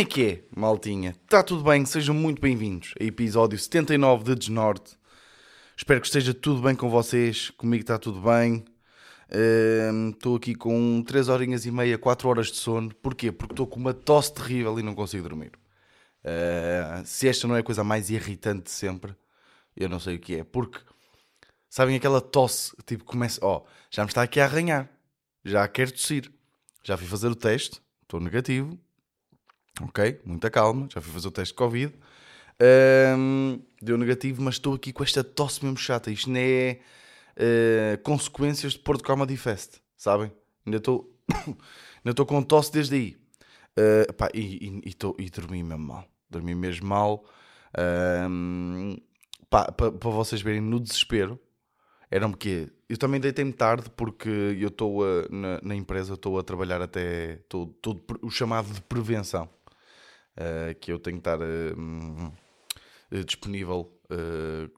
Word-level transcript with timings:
É 0.00 0.04
que 0.06 0.24
é, 0.24 0.44
maltinha? 0.58 1.10
Está 1.10 1.42
tudo 1.42 1.62
bem? 1.62 1.84
Sejam 1.84 2.14
muito 2.14 2.40
bem-vindos 2.40 2.94
a 2.98 3.04
episódio 3.04 3.58
79 3.58 4.24
de 4.24 4.34
Desnorte. 4.34 4.96
Espero 5.76 6.00
que 6.00 6.06
esteja 6.06 6.32
tudo 6.32 6.62
bem 6.62 6.74
com 6.74 6.88
vocês. 6.88 7.50
Comigo 7.50 7.82
está 7.82 7.98
tudo 7.98 8.18
bem. 8.18 8.64
Ehm, 9.30 10.08
Estou 10.12 10.36
aqui 10.36 10.54
com 10.54 11.02
3 11.06 11.28
horinhas 11.28 11.66
e 11.66 11.70
meia, 11.70 11.98
4 11.98 12.30
horas 12.30 12.46
de 12.46 12.56
sono. 12.56 12.94
Porquê? 12.94 13.30
Porque 13.30 13.52
estou 13.52 13.66
com 13.66 13.78
uma 13.78 13.92
tosse 13.92 14.32
terrível 14.32 14.80
e 14.80 14.82
não 14.82 14.94
consigo 14.94 15.28
dormir. 15.28 15.52
Eh, 16.24 17.02
se 17.04 17.28
esta 17.28 17.46
não 17.46 17.54
é 17.54 17.60
a 17.60 17.62
coisa 17.62 17.84
mais 17.84 18.08
irritante 18.08 18.62
de 18.62 18.70
sempre, 18.70 19.14
eu 19.76 19.86
não 19.86 20.00
sei 20.00 20.16
o 20.16 20.18
que 20.18 20.36
é. 20.36 20.44
Porque, 20.44 20.78
sabem 21.68 21.96
aquela 21.96 22.22
tosse, 22.22 22.74
tipo, 22.86 23.04
começa... 23.04 23.38
Ó, 23.44 23.64
já 23.90 24.02
me 24.02 24.08
está 24.08 24.22
aqui 24.22 24.40
a 24.40 24.46
arranhar. 24.46 24.88
Já 25.44 25.68
quero 25.68 25.92
tossir. 25.92 26.32
Já 26.82 26.96
fui 26.96 27.06
fazer 27.06 27.28
o 27.28 27.36
teste. 27.36 27.82
Estou 28.00 28.18
negativo. 28.18 28.80
Ok, 29.82 30.20
muita 30.24 30.50
calma. 30.50 30.88
Já 30.92 31.00
fui 31.00 31.12
fazer 31.12 31.28
o 31.28 31.30
teste 31.30 31.52
de 31.52 31.56
Covid. 31.58 31.94
Ahm, 32.60 33.60
deu 33.80 33.96
negativo, 33.96 34.42
mas 34.42 34.56
estou 34.56 34.74
aqui 34.74 34.92
com 34.92 35.02
esta 35.02 35.24
tosse 35.24 35.64
mesmo 35.64 35.78
chata. 35.78 36.10
Isto 36.10 36.30
não 36.30 36.40
é 36.40 36.80
eh, 37.36 37.98
consequências 38.02 38.74
de 38.74 38.78
Porto 38.80 39.04
Comedy 39.04 39.36
Fest, 39.36 39.78
sabem? 39.96 40.32
Ainda 40.66 40.78
estou 40.78 41.16
ainda 41.30 42.10
estou 42.10 42.26
com 42.26 42.42
tosse 42.42 42.72
desde 42.72 42.94
aí. 42.96 43.16
Eh, 43.76 44.12
pá, 44.12 44.28
e, 44.34 44.40
e, 44.84 44.90
e, 44.90 44.94
tô- 44.94 45.16
e 45.18 45.30
dormi 45.30 45.62
mesmo 45.62 45.86
mal. 45.86 46.06
Dormi 46.30 46.54
mesmo 46.54 46.88
mal. 46.88 47.24
Pá, 49.48 49.70
para 49.72 49.90
vocês 50.10 50.40
verem 50.42 50.60
no 50.60 50.78
desespero, 50.78 51.38
era-me 52.10 52.36
quê? 52.36 52.68
Eu 52.88 52.98
também 52.98 53.20
deitei-me 53.20 53.52
tarde 53.52 53.90
porque 53.96 54.28
eu 54.28 54.68
estou 54.68 55.02
na, 55.30 55.60
na 55.62 55.74
empresa, 55.76 56.14
estou 56.14 56.38
a 56.38 56.42
trabalhar 56.44 56.82
até 56.82 57.36
de 57.36 58.00
pre- 58.06 58.18
o 58.22 58.30
chamado 58.30 58.72
de 58.72 58.80
prevenção. 58.82 59.48
Uh, 60.36 60.74
que 60.80 60.92
eu 60.92 60.98
tenho 60.98 61.16
que 61.16 61.28
estar 61.28 61.38
uh, 61.40 61.78
hum, 61.78 62.32
disponível 63.26 63.92
uh, 64.10 64.70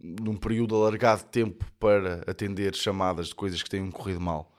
num 0.00 0.36
período 0.36 0.76
alargado 0.76 1.22
de 1.22 1.28
tempo 1.30 1.64
para 1.78 2.22
atender 2.26 2.74
chamadas 2.74 3.28
de 3.28 3.34
coisas 3.34 3.62
que 3.62 3.70
tenham 3.70 3.90
corrido 3.90 4.20
mal 4.20 4.54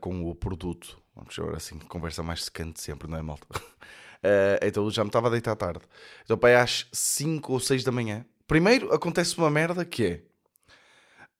com 0.00 0.28
o 0.28 0.34
produto. 0.34 1.00
Vamos 1.14 1.38
agora 1.38 1.56
assim, 1.56 1.78
conversa 1.80 2.22
mais 2.22 2.44
secante 2.44 2.80
sempre, 2.80 3.08
não 3.08 3.18
é, 3.18 3.22
malta? 3.22 3.46
Uh, 3.54 4.58
então 4.62 4.90
já 4.90 5.02
me 5.02 5.08
estava 5.08 5.28
a 5.28 5.30
deitar 5.30 5.54
tarde. 5.56 5.80
Então, 6.24 6.38
para 6.38 6.50
aí 6.50 6.56
às 6.56 6.86
5 6.92 7.52
ou 7.52 7.60
6 7.60 7.84
da 7.84 7.92
manhã, 7.92 8.24
primeiro 8.46 8.92
acontece 8.92 9.36
uma 9.36 9.50
merda 9.50 9.84
que 9.84 10.04
é 10.04 10.22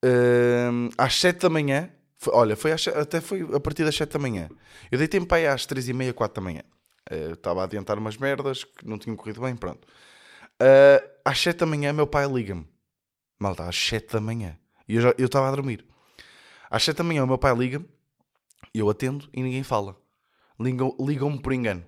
uh, 0.04 0.90
às 0.96 1.14
7 1.18 1.40
da 1.42 1.48
manhã. 1.48 1.90
foi- 2.16 2.34
olha, 2.34 2.56
foi 2.56 2.72
às 2.72 2.86
até 2.88 3.20
foi 3.20 3.42
a 3.54 3.60
partir 3.60 3.84
das 3.84 3.94
7 3.96 4.12
da 4.12 4.18
manhã. 4.18 4.48
Eu 4.90 4.98
deitei-me 4.98 5.26
para 5.26 5.38
aí 5.38 5.46
às 5.46 5.64
3 5.66 5.88
e 5.88 5.92
meia, 5.92 6.12
4 6.12 6.40
da 6.40 6.44
manhã. 6.44 6.62
Uh, 7.10 7.32
Estava 7.32 7.62
a 7.62 7.64
adiantar 7.64 7.98
umas 7.98 8.16
merdas 8.16 8.64
que 8.64 8.86
não 8.86 8.98
tinham 8.98 9.16
corrido 9.16 9.40
bem, 9.40 9.56
pronto. 9.56 9.86
Uh, 10.60 11.08
às 11.24 11.38
7 11.40 11.58
da 11.58 11.66
manhã, 11.66 11.92
meu 11.92 12.06
pai 12.06 12.26
liga-me. 12.26 12.66
Malta, 13.38 13.68
às 13.68 13.76
7 13.76 14.12
da 14.12 14.20
manhã. 14.20 14.58
E 14.88 14.96
eu 14.96 15.12
estava 15.26 15.48
a 15.48 15.50
dormir. 15.50 15.84
Às 16.70 16.82
7 16.84 16.96
da 16.98 17.04
manhã, 17.04 17.24
o 17.24 17.26
meu 17.26 17.38
pai 17.38 17.54
liga-me, 17.54 17.88
eu 18.74 18.90
atendo 18.90 19.28
e 19.32 19.42
ninguém 19.42 19.62
fala. 19.62 19.96
Ligam- 20.58 20.96
Ligam-me 21.00 21.40
por 21.40 21.52
engano. 21.52 21.84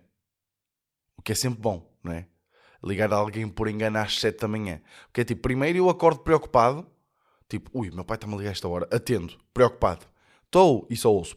O 1.18 1.22
que 1.22 1.32
é 1.32 1.34
sempre 1.34 1.60
bom, 1.60 1.90
não 2.02 2.12
é? 2.12 2.26
Ligar 2.82 3.12
a 3.12 3.16
alguém 3.16 3.46
por 3.48 3.68
engano 3.68 3.98
às 3.98 4.18
7 4.18 4.40
da 4.40 4.48
manhã. 4.48 4.80
Porque 5.06 5.20
é 5.22 5.24
tipo, 5.24 5.42
primeiro 5.42 5.76
eu 5.78 5.90
acordo 5.90 6.20
preocupado, 6.20 6.86
tipo, 7.48 7.70
ui, 7.78 7.90
meu 7.90 8.04
pai 8.04 8.16
está-me 8.16 8.34
a 8.34 8.36
ligar 8.38 8.48
a 8.50 8.52
esta 8.52 8.68
hora. 8.68 8.88
Atendo, 8.90 9.36
preocupado. 9.52 10.06
Estou 10.46 10.86
e 10.88 10.96
só 10.96 11.12
ouço. 11.12 11.36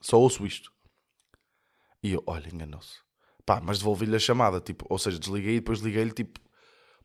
Só 0.00 0.18
ouço 0.18 0.46
isto. 0.46 0.72
E 2.02 2.12
eu, 2.12 2.22
olha, 2.26 2.48
enganou-se. 2.52 2.98
Pá, 3.44 3.60
mas 3.60 3.78
devolvi-lhe 3.78 4.16
a 4.16 4.18
chamada, 4.18 4.60
tipo, 4.60 4.86
ou 4.88 4.98
seja, 4.98 5.18
desliguei 5.18 5.56
e 5.56 5.60
depois 5.60 5.80
liguei-lhe, 5.80 6.12
tipo, 6.12 6.38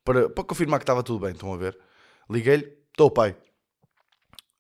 para, 0.04 0.30
para 0.30 0.44
confirmar 0.44 0.80
que 0.80 0.84
estava 0.84 1.04
tudo 1.04 1.20
bem, 1.20 1.32
estão 1.32 1.54
a 1.54 1.58
ver? 1.58 1.78
Liguei-lhe, 2.30 2.66
estou, 2.92 3.10
pai. 3.12 3.36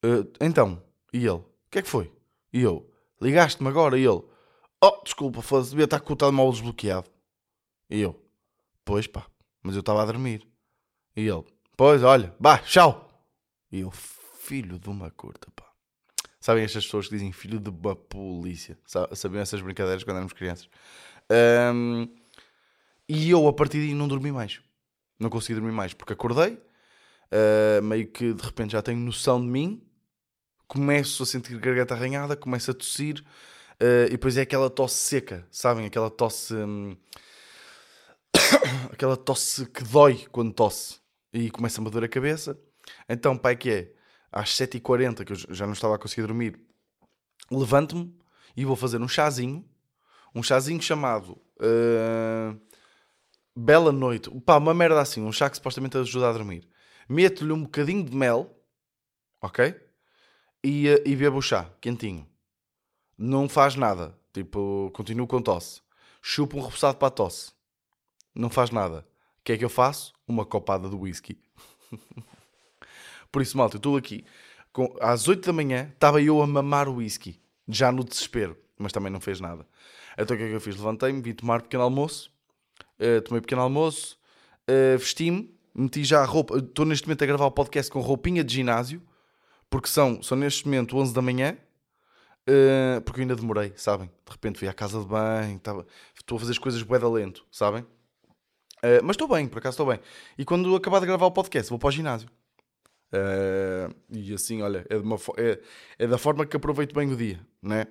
"Eh, 0.04 0.24
então, 0.42 0.82
e 1.14 1.20
ele, 1.20 1.30
o 1.32 1.46
que 1.70 1.80
é 1.80 1.82
que 1.82 1.90
foi? 1.90 2.12
E 2.52 2.62
eu, 2.62 2.90
ligaste-me 3.22 3.70
agora? 3.70 3.98
E 3.98 4.04
ele, 4.06 4.24
oh, 4.84 5.02
desculpa, 5.04 5.42
foda-se, 5.42 5.72
devia 5.72 5.86
estar 5.86 6.00
com 6.00 6.14
o 6.14 6.16
telemóvel 6.16 6.54
desbloqueado. 6.54 7.10
E 7.90 8.02
eu, 8.02 8.20
pois 8.84 9.08
pá, 9.08 9.26
mas 9.62 9.76
eu 9.76 9.82
estava 9.82 10.02
a 10.02 10.06
dormir. 10.06 10.48
E 11.16 11.22
ele, 11.28 11.44
pois, 11.78 12.04
olha, 12.04 12.36
vá, 12.40 12.58
tchau. 12.60 13.24
E 13.72 13.82
eu, 13.82 13.92
filho 13.92 14.80
de 14.80 14.90
uma 14.90 15.12
curta, 15.12 15.50
pá. 15.56 15.65
Sabem 16.46 16.64
estas 16.64 16.86
pessoas 16.86 17.08
que 17.08 17.16
dizem 17.16 17.32
filho 17.32 17.60
de 17.60 17.72
polícia? 18.08 18.78
Sa- 18.86 19.10
Sabiam 19.16 19.42
essas 19.42 19.62
brincadeiras 19.62 20.04
quando 20.04 20.18
éramos 20.18 20.32
crianças? 20.32 20.70
Ahm, 21.28 22.08
e 23.10 23.32
eu, 23.32 23.48
a 23.48 23.52
partir 23.54 23.80
daí, 23.80 23.96
não 23.96 24.08
dormi 24.08 24.32
mais. 24.32 24.62
Não 25.20 25.28
consegui 25.28 25.56
dormir 25.56 25.72
mais, 25.72 25.96
porque 25.96 26.14
acordei, 26.14 26.62
ah, 27.32 27.82
meio 27.82 28.08
que 28.08 28.32
de 28.32 28.44
repente 28.44 28.74
já 28.74 28.84
tenho 28.84 29.00
noção 29.00 29.42
de 29.42 29.48
mim, 29.48 29.82
começo 30.68 31.24
a 31.24 31.26
sentir 31.26 31.58
garganta 31.60 31.96
arranhada, 31.96 32.36
começo 32.36 32.70
a 32.70 32.76
tossir, 32.76 33.26
ah, 33.80 34.06
e 34.08 34.12
depois 34.12 34.38
é 34.38 34.42
aquela 34.44 34.70
tosse 34.70 34.98
seca, 34.98 35.48
sabem? 35.50 35.88
Aquela 35.88 36.12
tosse. 36.12 36.54
hum, 36.54 36.96
aquela 38.94 39.18
tosse 39.18 39.66
que 39.68 39.84
dói 39.84 40.26
quando 40.32 40.54
tosse. 40.54 41.00
E 41.34 41.50
começa-me 41.50 41.88
a 41.88 41.90
doer 41.90 42.06
a 42.06 42.08
cabeça. 42.10 42.56
Então, 43.10 43.38
pai, 43.38 43.56
que 43.56 43.72
é? 43.72 43.95
Às 44.36 44.50
7h40, 44.50 45.24
que 45.24 45.32
eu 45.32 45.56
já 45.56 45.66
não 45.66 45.72
estava 45.72 45.96
a 45.96 45.98
conseguir 45.98 46.28
dormir, 46.28 46.60
levanto-me 47.50 48.14
e 48.56 48.66
vou 48.66 48.76
fazer 48.76 49.02
um 49.02 49.08
chazinho. 49.08 49.66
Um 50.36 50.44
chazinho 50.44 50.82
chamado 50.82 51.42
ah, 51.60 52.54
Bela 53.56 53.94
Noite. 53.94 54.30
Pá, 54.42 54.58
uma 54.58 54.74
merda 54.74 55.00
assim. 55.00 55.22
Um 55.22 55.32
chá 55.32 55.50
que 55.50 55.56
supostamente 55.56 55.98
ajuda 55.98 56.30
a 56.30 56.34
dormir. 56.34 56.68
Meto-lhe 57.08 57.54
um 57.54 57.64
bocadinho 57.64 58.04
de 58.04 58.14
mel, 58.14 58.54
ok? 59.42 59.74
E, 60.62 60.90
ah, 60.90 61.02
e 61.06 61.16
bebo 61.16 61.38
o 61.38 61.42
chá, 61.42 61.72
quentinho. 61.80 62.28
Não 63.18 63.48
faz 63.48 63.76
nada. 63.76 64.20
Tipo, 64.34 64.92
continuo 64.94 65.28
com 65.28 65.42
tosse. 65.42 65.82
Chupo 66.22 66.58
um 66.58 66.62
repousado 66.62 66.98
para 66.98 67.08
a 67.08 67.12
tosse. 67.12 67.54
Não 68.34 68.50
faz 68.50 68.70
nada. 68.70 69.08
O 69.40 69.44
que 69.46 69.54
é 69.54 69.58
que 69.58 69.64
eu 69.64 69.70
faço? 69.70 70.14
Uma 70.28 70.46
copada 70.46 70.90
de 70.90 70.96
whisky. 70.96 71.40
Por 73.32 73.42
isso, 73.42 73.58
malta, 73.58 73.76
eu 73.76 73.80
estou 73.80 73.98
aqui. 73.98 74.24
Com, 74.74 74.96
às 75.00 75.28
8 75.28 75.46
da 75.46 75.54
manhã 75.54 75.90
estava 75.94 76.22
eu 76.22 76.42
a 76.42 76.48
mamar 76.48 76.88
o 76.90 76.96
whisky. 76.96 77.40
Já 77.68 77.92
no 77.92 78.04
desespero. 78.04 78.58
Mas 78.78 78.92
também 78.92 79.12
não 79.12 79.20
fez 79.22 79.40
nada. 79.40 79.66
Então 80.18 80.36
o 80.36 80.38
que 80.38 80.46
é 80.46 80.50
que 80.50 80.54
eu 80.56 80.62
fiz? 80.62 80.76
Levantei-me, 80.76 81.22
vim 81.22 81.34
tomar 81.34 81.62
pequeno 81.62 81.84
almoço. 81.84 82.32
eh, 83.00 83.22
tomei 83.22 83.42
pequeno 83.42 83.62
almoço. 83.62 84.18
eh, 84.68 84.98
Vesti-me. 84.98 85.54
Meti 85.74 86.04
já 86.04 86.22
a 86.22 86.26
roupa. 86.26 86.58
Estou 86.58 86.86
neste 86.86 87.08
momento 87.08 87.24
a 87.24 87.28
gravar 87.28 87.46
o 87.46 87.52
podcast 87.52 87.92
com 87.92 88.00
roupinha 88.00 88.44
de 88.44 88.54
ginásio. 88.54 89.02
Porque 89.70 89.88
são, 89.90 90.22
são 90.24 90.38
neste 90.38 90.66
momento 90.66 90.98
11 90.98 91.14
da 91.14 91.22
manhã. 91.22 91.58
eh, 92.48 93.00
porque 93.06 93.20
eu 93.20 93.24
ainda 93.24 93.36
demorei, 93.36 93.74
sabem? 93.76 94.08
De 94.26 94.32
repente 94.32 94.60
fui 94.60 94.68
à 94.68 94.74
casa 94.74 95.00
de 95.00 95.06
banho. 95.08 95.58
Estava, 95.58 95.86
estou 96.16 96.36
a 96.38 96.40
fazer 96.40 96.52
as 96.52 96.58
coisas 96.60 96.82
bué 96.84 97.00
da 97.00 97.10
lento, 97.10 97.46
sabem? 97.52 97.86
Uh, 98.84 99.02
mas 99.04 99.16
estou 99.16 99.28
bem, 99.28 99.48
por 99.48 99.58
acaso 99.58 99.74
estou 99.74 99.88
bem. 99.88 100.00
E 100.38 100.46
quando 100.46 100.76
acabar 100.76 101.00
de 101.00 101.08
gravar 101.08 101.26
o 101.26 101.32
podcast, 101.32 101.70
vou 101.70 101.80
para 101.80 101.88
o 101.88 101.92
ginásio. 101.92 102.30
Uh, 103.14 103.94
e 104.10 104.34
assim, 104.34 104.62
olha, 104.62 104.86
é, 104.90 104.98
uma 104.98 105.18
é- 105.38 105.62
é 106.00 106.08
da 106.08 106.18
forma 106.18 106.46
que 106.46 106.58
aproveito 106.58 106.94
bem 106.94 107.12
o 107.12 107.16
dia, 107.16 107.40
né? 107.62 107.88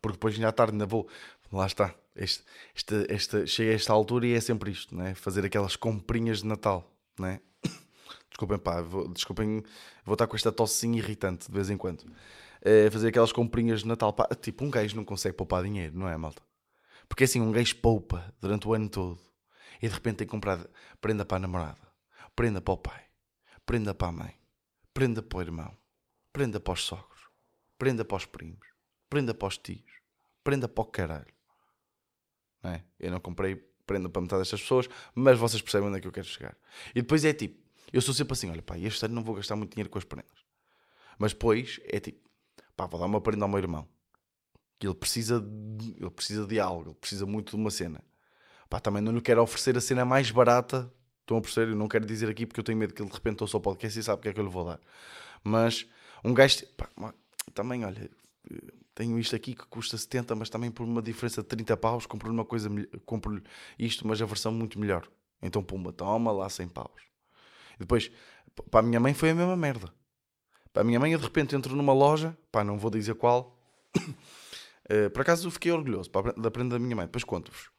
Porque 0.00 0.16
depois 0.16 0.34
ainda 0.34 0.48
à 0.48 0.52
tarde 0.52 0.72
ainda 0.72 0.86
vou. 0.86 1.08
Lá 1.52 1.66
está. 1.66 1.94
Este, 2.14 2.44
esta, 2.74 3.06
esta, 3.08 3.46
chega 3.46 3.70
a 3.70 3.74
esta 3.74 3.92
altura 3.92 4.26
e 4.26 4.32
é 4.32 4.40
sempre 4.40 4.70
isto, 4.70 4.94
né? 4.96 5.14
Fazer 5.14 5.44
aquelas 5.44 5.76
comprinhas 5.76 6.38
de 6.38 6.46
Natal, 6.46 6.90
né? 7.18 7.40
Desculpem, 8.30 8.58
pá, 8.58 8.82
vou, 8.82 9.08
desculpem, 9.08 9.62
vou 10.04 10.14
estar 10.14 10.26
com 10.26 10.36
esta 10.36 10.52
tossinha 10.52 10.98
irritante 10.98 11.46
de 11.46 11.52
vez 11.52 11.70
em 11.70 11.76
quando. 11.76 12.02
Uh, 12.02 12.90
fazer 12.90 13.08
aquelas 13.08 13.32
comprinhas 13.32 13.80
de 13.80 13.86
Natal, 13.86 14.12
pá, 14.12 14.28
tipo, 14.40 14.64
um 14.64 14.70
gajo 14.70 14.96
não 14.96 15.04
consegue 15.04 15.36
poupar 15.36 15.62
dinheiro, 15.62 15.96
não 15.96 16.08
é, 16.08 16.16
malta? 16.16 16.42
Porque 17.08 17.24
assim, 17.24 17.40
um 17.40 17.50
gajo 17.52 17.76
poupa 17.76 18.32
durante 18.40 18.68
o 18.68 18.74
ano 18.74 18.88
todo 18.88 19.18
e 19.80 19.88
de 19.88 19.94
repente 19.94 20.18
tem 20.18 20.26
que 20.26 20.30
comprar 20.30 20.66
prenda 21.00 21.24
para 21.24 21.36
a 21.36 21.40
namorada, 21.40 21.80
prenda 22.36 22.60
para 22.60 22.74
o 22.74 22.76
pai, 22.76 23.02
prenda 23.64 23.94
para 23.94 24.08
a 24.08 24.12
mãe, 24.12 24.34
prenda 24.98 25.22
para 25.22 25.38
o 25.38 25.40
irmão, 25.42 25.78
prenda 26.32 26.58
para 26.58 26.72
os 26.72 26.82
sogros, 26.82 27.28
prenda 27.78 28.04
para 28.04 28.16
os 28.16 28.26
primos, 28.26 28.66
prenda 29.08 29.32
para 29.32 29.46
os 29.46 29.56
tios, 29.56 29.92
prenda 30.42 30.68
para 30.68 30.82
o 30.82 30.86
caralho. 30.86 31.32
Não 32.60 32.72
é? 32.72 32.84
Eu 32.98 33.12
não 33.12 33.20
comprei 33.20 33.54
prenda 33.86 34.08
para 34.08 34.20
metade 34.20 34.40
destas 34.40 34.60
pessoas, 34.60 34.88
mas 35.14 35.38
vocês 35.38 35.62
percebem 35.62 35.86
onde 35.86 35.98
é 35.98 36.00
que 36.00 36.08
eu 36.08 36.10
quero 36.10 36.26
chegar. 36.26 36.58
E 36.90 37.00
depois 37.00 37.24
é 37.24 37.32
tipo, 37.32 37.62
eu 37.92 38.00
sou 38.00 38.12
sempre 38.12 38.32
assim, 38.32 38.50
olha 38.50 38.60
pá, 38.60 38.76
este 38.76 39.04
ano 39.04 39.14
não 39.14 39.22
vou 39.22 39.36
gastar 39.36 39.54
muito 39.54 39.70
dinheiro 39.70 39.88
com 39.88 39.98
as 39.98 40.04
prendas. 40.04 40.44
Mas 41.16 41.32
depois 41.32 41.78
é 41.84 42.00
tipo, 42.00 42.28
pá, 42.74 42.86
vou 42.86 42.98
dar 42.98 43.06
uma 43.06 43.20
prenda 43.20 43.44
ao 43.44 43.48
meu 43.48 43.60
irmão. 43.60 43.88
Que 44.80 44.88
ele 44.88 44.96
precisa 44.96 45.40
de, 45.40 45.94
ele 45.96 46.10
precisa 46.10 46.44
de 46.44 46.58
algo, 46.58 46.90
ele 46.90 46.96
precisa 46.96 47.24
muito 47.24 47.50
de 47.50 47.56
uma 47.56 47.70
cena. 47.70 48.02
Pá, 48.68 48.80
também 48.80 49.00
não 49.00 49.12
lhe 49.12 49.20
quero 49.20 49.40
oferecer 49.40 49.76
a 49.76 49.80
cena 49.80 50.04
mais 50.04 50.28
barata. 50.32 50.92
Estão 51.28 51.36
a 51.36 51.40
perceber? 51.42 51.72
Eu 51.72 51.76
não 51.76 51.86
quero 51.86 52.06
dizer 52.06 52.26
aqui 52.30 52.46
porque 52.46 52.58
eu 52.58 52.64
tenho 52.64 52.78
medo 52.78 52.94
que 52.94 53.02
ele 53.02 53.10
de 53.10 53.14
repente 53.14 53.42
ouça 53.42 53.54
o 53.54 53.60
podcast 53.60 53.98
e 53.98 54.02
sabe 54.02 54.18
o 54.18 54.22
que 54.22 54.30
é 54.30 54.32
que 54.32 54.40
eu 54.40 54.44
lhe 54.44 54.50
vou 54.50 54.64
dar. 54.64 54.80
Mas 55.44 55.86
um 56.24 56.32
gajo. 56.32 56.64
Pá, 56.74 56.88
também, 57.52 57.84
olha, 57.84 58.10
tenho 58.94 59.18
isto 59.18 59.36
aqui 59.36 59.54
que 59.54 59.66
custa 59.66 59.98
70, 59.98 60.34
mas 60.34 60.48
também 60.48 60.70
por 60.70 60.84
uma 60.84 61.02
diferença 61.02 61.42
de 61.42 61.48
30 61.48 61.76
paus, 61.76 62.06
compro 62.06 62.32
uma 62.32 62.46
coisa, 62.46 62.70
compro 63.04 63.42
isto, 63.78 64.08
mas 64.08 64.22
a 64.22 64.24
versão 64.24 64.50
muito 64.52 64.80
melhor. 64.80 65.06
Então, 65.42 65.62
pumba, 65.62 65.92
toma 65.92 66.32
lá 66.32 66.48
100 66.48 66.68
paus. 66.68 67.02
E 67.76 67.80
depois, 67.80 68.10
para 68.70 68.80
a 68.80 68.82
minha 68.82 68.98
mãe 68.98 69.12
foi 69.12 69.28
a 69.28 69.34
mesma 69.34 69.56
merda. 69.56 69.92
Para 70.72 70.80
a 70.80 70.84
minha 70.84 70.98
mãe, 70.98 71.12
eu 71.12 71.18
de 71.18 71.24
repente 71.24 71.54
entro 71.54 71.76
numa 71.76 71.92
loja, 71.92 72.34
pá, 72.50 72.64
não 72.64 72.78
vou 72.78 72.90
dizer 72.90 73.14
qual. 73.16 73.54
uh, 73.98 75.10
por 75.12 75.20
acaso 75.20 75.50
fiquei 75.50 75.72
orgulhoso 75.72 76.10
da 76.38 76.50
prenda 76.50 76.76
da 76.76 76.78
minha 76.78 76.96
mãe, 76.96 77.04
depois 77.04 77.22
conto-vos. 77.22 77.70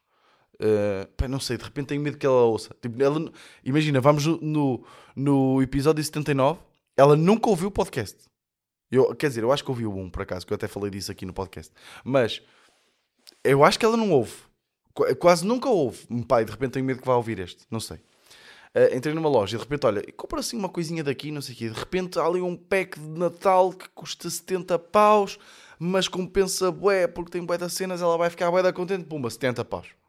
Uh, 0.60 1.06
pá, 1.16 1.26
não 1.26 1.40
sei, 1.40 1.56
de 1.56 1.64
repente 1.64 1.86
tenho 1.86 2.02
medo 2.02 2.18
que 2.18 2.26
ela 2.26 2.42
ouça. 2.42 2.76
Tipo, 2.82 3.02
ela, 3.02 3.32
imagina, 3.64 3.98
vamos 3.98 4.26
no, 4.26 4.84
no, 5.16 5.62
episódio 5.62 6.04
79, 6.04 6.60
ela 6.94 7.16
nunca 7.16 7.48
ouviu 7.48 7.68
o 7.68 7.70
podcast. 7.70 8.28
Eu, 8.90 9.14
quer 9.14 9.28
dizer, 9.28 9.42
eu 9.42 9.50
acho 9.50 9.64
que 9.64 9.70
ouviu 9.70 9.96
um, 9.96 10.10
por 10.10 10.20
acaso, 10.20 10.46
que 10.46 10.52
eu 10.52 10.56
até 10.56 10.68
falei 10.68 10.90
disso 10.90 11.10
aqui 11.10 11.24
no 11.24 11.32
podcast. 11.32 11.72
Mas 12.04 12.42
eu 13.42 13.64
acho 13.64 13.78
que 13.78 13.86
ela 13.86 13.96
não 13.96 14.10
ouve. 14.10 14.34
Quase 15.18 15.46
nunca 15.46 15.70
ouve. 15.70 16.06
Pai, 16.28 16.44
de 16.44 16.50
repente 16.50 16.72
tenho 16.72 16.84
medo 16.84 17.00
que 17.00 17.06
vá 17.06 17.16
ouvir 17.16 17.38
este. 17.38 17.64
Não 17.70 17.80
sei. 17.80 17.96
Uh, 17.96 18.94
entrei 18.94 19.14
numa 19.14 19.28
loja 19.30 19.56
e 19.56 19.58
de 19.58 19.64
repente, 19.64 19.86
olha, 19.86 20.02
compra 20.12 20.40
assim 20.40 20.58
uma 20.58 20.68
coisinha 20.68 21.02
daqui, 21.02 21.32
não 21.32 21.40
sei 21.40 21.54
o 21.54 21.58
quê. 21.58 21.68
De 21.70 21.78
repente 21.78 22.18
há 22.18 22.24
ali 22.24 22.42
um 22.42 22.54
pack 22.54 23.00
de 23.00 23.18
Natal 23.18 23.72
que 23.72 23.88
custa 23.90 24.28
70 24.28 24.78
paus, 24.78 25.38
mas 25.78 26.06
compensa 26.06 26.70
bué, 26.70 27.06
porque 27.06 27.30
tem 27.30 27.44
bué 27.44 27.56
das 27.56 27.72
cenas, 27.72 28.02
ela 28.02 28.18
vai 28.18 28.28
ficar 28.28 28.50
bué 28.50 28.62
da 28.62 28.72
contente. 28.72 29.04
Pumba, 29.04 29.30
70 29.30 29.64
paus. 29.64 29.99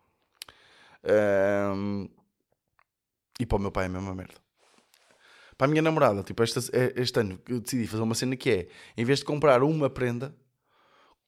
Um, 1.03 2.07
e 3.39 3.45
para 3.45 3.57
o 3.57 3.59
meu 3.59 3.71
pai 3.71 3.85
é 3.85 3.87
a 3.87 3.89
mesma 3.89 4.13
merda. 4.13 4.35
Para 5.57 5.67
a 5.67 5.69
minha 5.69 5.81
namorada, 5.81 6.23
tipo, 6.23 6.41
este, 6.43 6.59
este 6.95 7.19
ano 7.19 7.39
eu 7.47 7.59
decidi 7.59 7.85
fazer 7.87 8.03
uma 8.03 8.15
cena 8.15 8.35
que 8.35 8.49
é, 8.49 8.67
em 8.97 9.05
vez 9.05 9.19
de 9.19 9.25
comprar 9.25 9.63
uma 9.63 9.89
prenda, 9.89 10.35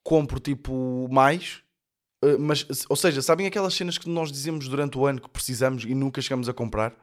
compro 0.03 0.39
tipo 0.39 1.07
mais. 1.11 1.63
Eh, 2.23 2.37
mas, 2.37 2.65
ou 2.89 2.95
seja, 2.95 3.21
sabem 3.21 3.47
aquelas 3.47 3.73
cenas 3.73 3.97
que 3.97 4.09
nós 4.09 4.31
dizemos 4.31 4.67
durante 4.67 4.97
o 4.97 5.05
ano 5.05 5.21
que 5.21 5.29
precisamos 5.29 5.83
e 5.85 5.93
nunca 5.93 6.21
chegamos 6.21 6.49
a 6.49 6.53
comprar? 6.53 6.95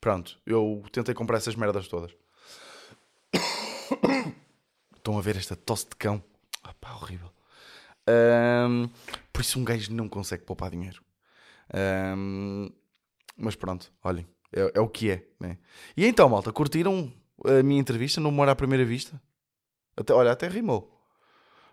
Pronto, 0.00 0.38
eu 0.44 0.82
tentei 0.90 1.14
comprar 1.14 1.38
essas 1.38 1.54
merdas 1.54 1.86
todas. 1.88 2.12
Estão 4.96 5.18
a 5.18 5.22
ver 5.22 5.36
esta 5.36 5.56
tosse 5.56 5.88
de 5.88 5.96
cão? 5.96 6.22
Opa, 6.68 6.94
horrível. 6.94 7.30
Um, 8.08 8.88
por 9.32 9.42
isso 9.42 9.58
um 9.58 9.64
gajo 9.64 9.92
não 9.92 10.08
consegue 10.08 10.42
poupar 10.44 10.70
dinheiro. 10.70 11.02
Um, 11.74 12.70
mas 13.36 13.56
pronto, 13.56 13.92
olhem, 14.04 14.26
é, 14.52 14.72
é, 14.74 14.80
o 14.80 14.88
que 14.88 15.10
é. 15.10 15.26
Né? 15.40 15.58
E 15.96 16.06
então, 16.06 16.28
malta, 16.28 16.52
curtiram 16.52 17.12
a 17.44 17.62
minha 17.62 17.80
entrevista 17.80 18.20
no 18.20 18.28
Humor 18.28 18.48
à 18.48 18.54
Primeira 18.54 18.84
Vista? 18.84 19.20
Até, 19.96 20.12
olha, 20.12 20.30
até 20.32 20.48
rimou. 20.48 20.90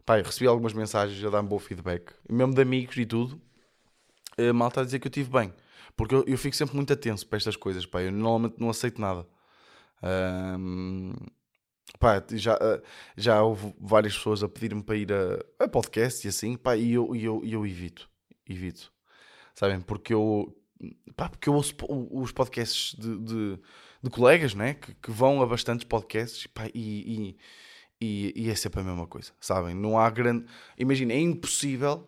Pai, 0.06 0.22
recebi 0.22 0.48
algumas 0.48 0.74
mensagens 0.74 1.24
a 1.24 1.30
dar 1.30 1.42
um 1.42 1.48
bom 1.48 1.60
feedback, 1.60 2.13
mesmo 2.30 2.54
de 2.54 2.62
amigos 2.62 2.98
e 2.98 3.06
tudo. 3.06 3.40
A 4.38 4.54
malta 4.54 4.81
a 4.81 4.86
dizer 4.86 5.00
que 5.00 5.07
eu 5.07 5.10
estive 5.10 5.30
bem. 5.30 5.54
Porque 5.96 6.16
eu, 6.16 6.24
eu, 6.25 6.38
fico 6.38 6.56
sempre 6.56 6.75
muito 6.75 6.94
atenso 6.94 7.28
para 7.28 7.38
estas 7.38 7.56
coisas, 7.56 7.86
pá. 7.86 8.01
Eu 8.01 8.12
normalmente 8.12 8.56
não 8.57 8.69
aceito 8.69 9.01
nada. 9.01 9.28
Um, 10.57 11.13
pá, 12.00 12.24
já, 12.31 12.57
já 13.18 13.44
houve 13.44 13.74
várias 13.80 14.16
pessoas 14.16 14.42
a 14.42 14.48
pedir-me 14.48 14.81
para 14.81 14.96
ir 14.96 15.12
a, 15.12 15.66
a 15.66 15.68
podcast 15.68 16.25
e 16.25 16.30
assim, 16.30 16.56
pá, 16.56 16.78
e 16.78 16.94
eu, 16.94 17.13
eu, 17.16 17.42
eu 17.44 17.68
evito. 17.68 18.10
Evito 18.48 18.92
sabem? 19.56 19.81
Porque 19.81 20.13
eu, 20.13 20.56
pá, 21.16 21.30
porque 21.30 21.50
eu 21.50 21.54
ouço 21.54 21.75
os 22.12 22.31
podcasts 22.31 22.96
de, 22.98 23.18
de, 23.19 23.60
de 24.01 24.10
colegas, 24.10 24.54
né? 24.54 24.75
Que, 24.75 24.94
que, 24.96 25.12
vão 25.12 25.42
a 25.42 25.46
bastantes 25.46 25.86
podcasts 25.86 26.48
pá, 26.48 26.68
e, 26.74 27.36
e, 28.01 28.34
e, 28.36 28.50
é 28.50 28.56
sempre 28.56 28.81
a 28.81 28.84
mesma 28.84 29.07
coisa, 29.07 29.31
sabem? 29.40 29.75
Não 29.75 30.00
há 30.00 30.10
grande. 30.10 30.46
Imagina, 30.78 31.13
é 31.13 31.19
impossível, 31.19 32.07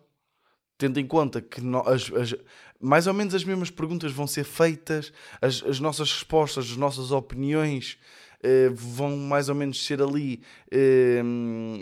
tendo 0.78 0.98
em 0.98 1.06
conta 1.06 1.40
que 1.40 1.60
no, 1.60 1.86
as, 1.86 2.10
as, 2.12 2.34
mais 2.80 3.06
ou 3.06 3.14
menos 3.14 3.34
as 3.34 3.44
mesmas 3.44 3.70
perguntas 3.70 4.12
vão 4.12 4.26
ser 4.26 4.44
feitas, 4.44 5.12
as, 5.40 5.62
as 5.62 5.78
nossas 5.78 6.10
respostas, 6.10 6.70
as 6.70 6.76
nossas 6.76 7.10
opiniões. 7.10 7.98
Uh, 8.44 8.74
vão 8.74 9.16
mais 9.16 9.48
ou 9.48 9.54
menos 9.54 9.86
ser 9.86 10.02
ali 10.02 10.42
uh, 10.74 11.24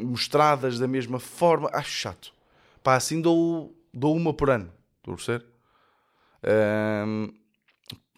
mostradas 0.05 0.79
da 0.79 0.87
mesma 0.87 1.19
forma. 1.19 1.71
Acho 1.73 1.91
chato. 1.91 2.35
Pá, 2.83 2.97
assim 2.97 3.19
dou, 3.19 3.75
dou 3.95 4.15
uma 4.15 4.35
por 4.35 4.51
ano. 4.51 4.71
Perceber? 5.03 5.47
Um, 7.07 7.29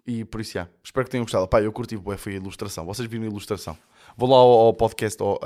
e 0.07 0.25
por 0.25 0.41
isso, 0.41 0.55
já. 0.55 0.69
Espero 0.83 1.05
que 1.05 1.11
tenham 1.11 1.25
gostado. 1.25 1.47
Pá, 1.47 1.63
eu 1.63 1.73
curti 1.73 1.97
foi 2.19 2.33
a 2.33 2.37
ilustração. 2.37 2.85
Vocês 2.85 3.09
viram 3.09 3.25
a 3.25 3.29
ilustração. 3.29 3.77
Vou 4.17 4.29
lá 4.29 4.37
ao, 4.37 4.51
ao 4.51 4.75
podcast, 4.75 5.23
ao, 5.23 5.39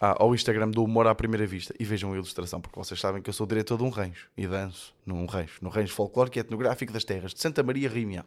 ao 0.00 0.34
Instagram 0.34 0.70
do 0.70 0.84
Humor 0.84 1.06
à 1.06 1.14
Primeira 1.14 1.46
Vista 1.46 1.74
e 1.78 1.84
vejam 1.84 2.12
a 2.12 2.16
ilustração, 2.16 2.60
porque 2.60 2.78
vocês 2.78 3.00
sabem 3.00 3.22
que 3.22 3.28
eu 3.28 3.34
sou 3.34 3.46
diretor 3.46 3.78
de 3.78 3.84
um 3.84 3.88
rancho 3.88 4.30
e 4.36 4.46
danço 4.46 4.94
num 5.04 5.26
rancho, 5.26 5.62
no 5.62 5.70
rancho 5.70 5.94
folclórico 5.94 6.38
e 6.38 6.40
etnográfico 6.40 6.92
das 6.92 7.04
terras 7.04 7.32
de 7.34 7.40
Santa 7.40 7.62
Maria 7.62 7.88
Rímia. 7.88 8.24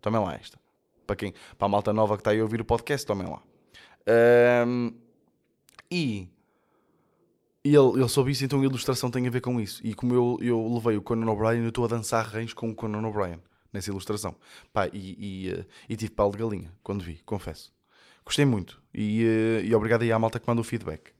Também 0.00 0.20
lá 0.20 0.34
esta. 0.34 0.58
Para 1.06 1.16
quem, 1.16 1.34
para 1.58 1.66
a 1.66 1.68
malta 1.68 1.92
nova 1.92 2.16
que 2.16 2.20
está 2.22 2.30
aí 2.30 2.40
a 2.40 2.42
ouvir 2.42 2.60
o 2.60 2.64
podcast, 2.64 3.06
também 3.06 3.26
lá. 3.26 3.42
Um, 4.66 4.92
e 5.90 6.28
e 7.64 7.74
ele, 7.74 8.00
ele 8.00 8.08
soube 8.08 8.30
isso, 8.30 8.44
então 8.44 8.60
a 8.60 8.64
ilustração 8.64 9.10
tem 9.10 9.26
a 9.26 9.30
ver 9.30 9.40
com 9.40 9.58
isso. 9.58 9.80
E 9.82 9.94
como 9.94 10.14
eu, 10.14 10.38
eu 10.42 10.74
levei 10.74 10.98
o 10.98 11.02
Conan 11.02 11.30
O'Brien, 11.30 11.62
eu 11.62 11.70
estou 11.70 11.86
a 11.86 11.88
dançar 11.88 12.26
rãs 12.26 12.52
com 12.52 12.68
o 12.68 12.74
Conan 12.74 13.06
O'Brien 13.08 13.40
nessa 13.72 13.90
ilustração. 13.90 14.36
Pá, 14.70 14.86
e, 14.92 15.46
e, 15.48 15.52
uh, 15.52 15.66
e 15.88 15.96
tive 15.96 16.12
pau 16.12 16.30
de 16.30 16.36
galinha 16.36 16.70
quando 16.82 17.02
vi, 17.02 17.22
confesso. 17.24 17.72
Gostei 18.22 18.44
muito. 18.44 18.82
E, 18.92 19.24
uh, 19.24 19.64
e 19.64 19.74
obrigado 19.74 20.02
aí 20.02 20.12
à 20.12 20.18
malta 20.18 20.38
que 20.38 20.46
manda 20.46 20.60
o 20.60 20.64
feedback. 20.64 21.12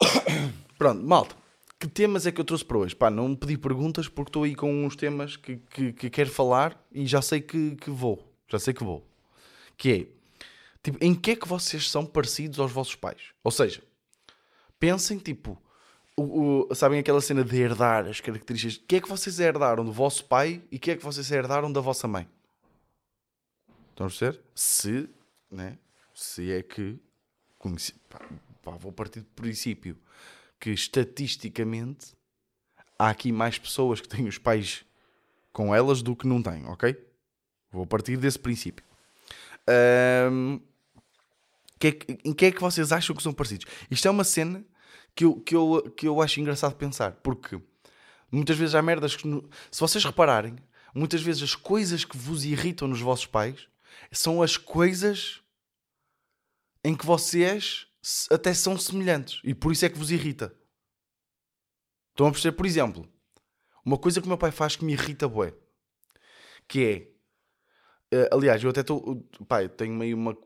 Pronto, 0.78 1.02
malta. 1.02 1.34
Que 1.80 1.88
temas 1.88 2.26
é 2.26 2.30
que 2.30 2.40
eu 2.40 2.44
trouxe 2.44 2.64
para 2.64 2.78
hoje? 2.78 2.94
Pá, 2.94 3.10
não 3.10 3.34
pedi 3.34 3.58
perguntas 3.58 4.06
porque 4.06 4.28
estou 4.28 4.44
aí 4.44 4.54
com 4.54 4.84
uns 4.84 4.94
temas 4.94 5.36
que, 5.36 5.56
que, 5.56 5.92
que 5.92 6.10
quero 6.10 6.30
falar 6.30 6.80
e 6.92 7.04
já 7.04 7.20
sei 7.20 7.40
que, 7.40 7.74
que 7.76 7.90
vou. 7.90 8.32
Já 8.46 8.60
sei 8.60 8.72
que 8.72 8.84
vou. 8.84 9.04
Que 9.76 9.92
é, 9.92 10.06
tipo, 10.84 11.04
em 11.04 11.14
que 11.14 11.32
é 11.32 11.36
que 11.36 11.48
vocês 11.48 11.90
são 11.90 12.06
parecidos 12.06 12.60
aos 12.60 12.70
vossos 12.70 12.94
pais? 12.94 13.32
Ou 13.42 13.50
seja, 13.50 13.82
pensem, 14.80 15.18
tipo, 15.18 15.60
o, 16.16 16.66
o, 16.68 16.74
sabem 16.74 16.98
aquela 16.98 17.20
cena 17.20 17.44
de 17.44 17.56
herdar 17.56 18.06
as 18.06 18.20
características? 18.20 18.76
O 18.76 18.86
que 18.86 18.96
é 18.96 19.00
que 19.00 19.08
vocês 19.08 19.38
herdaram 19.38 19.84
do 19.84 19.92
vosso 19.92 20.24
pai 20.24 20.62
e 20.72 20.76
o 20.76 20.80
que 20.80 20.90
é 20.90 20.96
que 20.96 21.04
vocês 21.04 21.30
herdaram 21.30 21.70
da 21.70 21.80
vossa 21.80 22.08
mãe? 22.08 22.28
Estão 23.90 24.06
a 24.06 24.08
perceber? 24.08 24.40
Se, 24.54 25.08
né? 25.50 25.78
Se 26.14 26.50
é 26.50 26.62
que. 26.62 26.98
Conheci, 27.58 27.92
pá, 28.08 28.18
pá, 28.62 28.70
vou 28.72 28.90
partir 28.90 29.20
do 29.20 29.26
princípio 29.36 29.94
que 30.58 30.70
estatisticamente 30.70 32.14
há 32.98 33.10
aqui 33.10 33.30
mais 33.30 33.58
pessoas 33.58 34.00
que 34.00 34.08
têm 34.08 34.26
os 34.26 34.38
pais 34.38 34.84
com 35.52 35.74
elas 35.74 36.00
do 36.00 36.16
que 36.16 36.26
não 36.26 36.42
têm, 36.42 36.64
ok? 36.66 36.96
Vou 37.70 37.86
partir 37.86 38.16
desse 38.16 38.38
princípio. 38.38 38.84
Um, 40.30 40.60
que 41.80 41.86
é 41.86 41.92
que, 41.92 42.18
em 42.24 42.32
que 42.34 42.44
é 42.44 42.52
que 42.52 42.60
vocês 42.60 42.92
acham 42.92 43.16
que 43.16 43.22
são 43.22 43.32
parecidos? 43.32 43.66
Isto 43.90 44.06
é 44.06 44.10
uma 44.10 44.22
cena 44.22 44.64
que 45.16 45.24
eu, 45.24 45.40
que 45.40 45.56
eu, 45.56 45.90
que 45.96 46.06
eu 46.06 46.20
acho 46.20 46.38
engraçado 46.38 46.76
pensar, 46.76 47.12
porque 47.22 47.60
muitas 48.30 48.56
vezes 48.56 48.74
há 48.74 48.82
merdas 48.82 49.16
que, 49.16 49.26
se 49.70 49.80
vocês 49.80 50.04
repararem, 50.04 50.56
muitas 50.94 51.22
vezes 51.22 51.42
as 51.42 51.54
coisas 51.54 52.04
que 52.04 52.16
vos 52.16 52.44
irritam 52.44 52.86
nos 52.86 53.00
vossos 53.00 53.26
pais 53.26 53.66
são 54.12 54.42
as 54.42 54.58
coisas 54.58 55.40
em 56.84 56.94
que 56.94 57.06
vocês 57.06 57.86
até 58.30 58.52
são 58.52 58.78
semelhantes 58.78 59.40
e 59.42 59.54
por 59.54 59.72
isso 59.72 59.84
é 59.84 59.88
que 59.88 59.98
vos 59.98 60.10
irrita. 60.10 60.54
Estão 62.10 62.26
a 62.26 62.30
perceber? 62.30 62.56
Por 62.56 62.66
exemplo, 62.66 63.08
uma 63.84 63.96
coisa 63.96 64.20
que 64.20 64.26
o 64.26 64.28
meu 64.28 64.38
pai 64.38 64.50
faz 64.50 64.76
que 64.76 64.84
me 64.84 64.92
irrita, 64.92 65.26
bué, 65.26 65.54
que 66.68 67.16
é, 68.12 68.16
uh, 68.16 68.36
aliás, 68.36 68.62
eu 68.62 68.68
até 68.68 68.82
estou, 68.82 69.26
pai, 69.48 69.68
tenho 69.68 69.94
meio 69.94 70.16
uma 70.16 70.36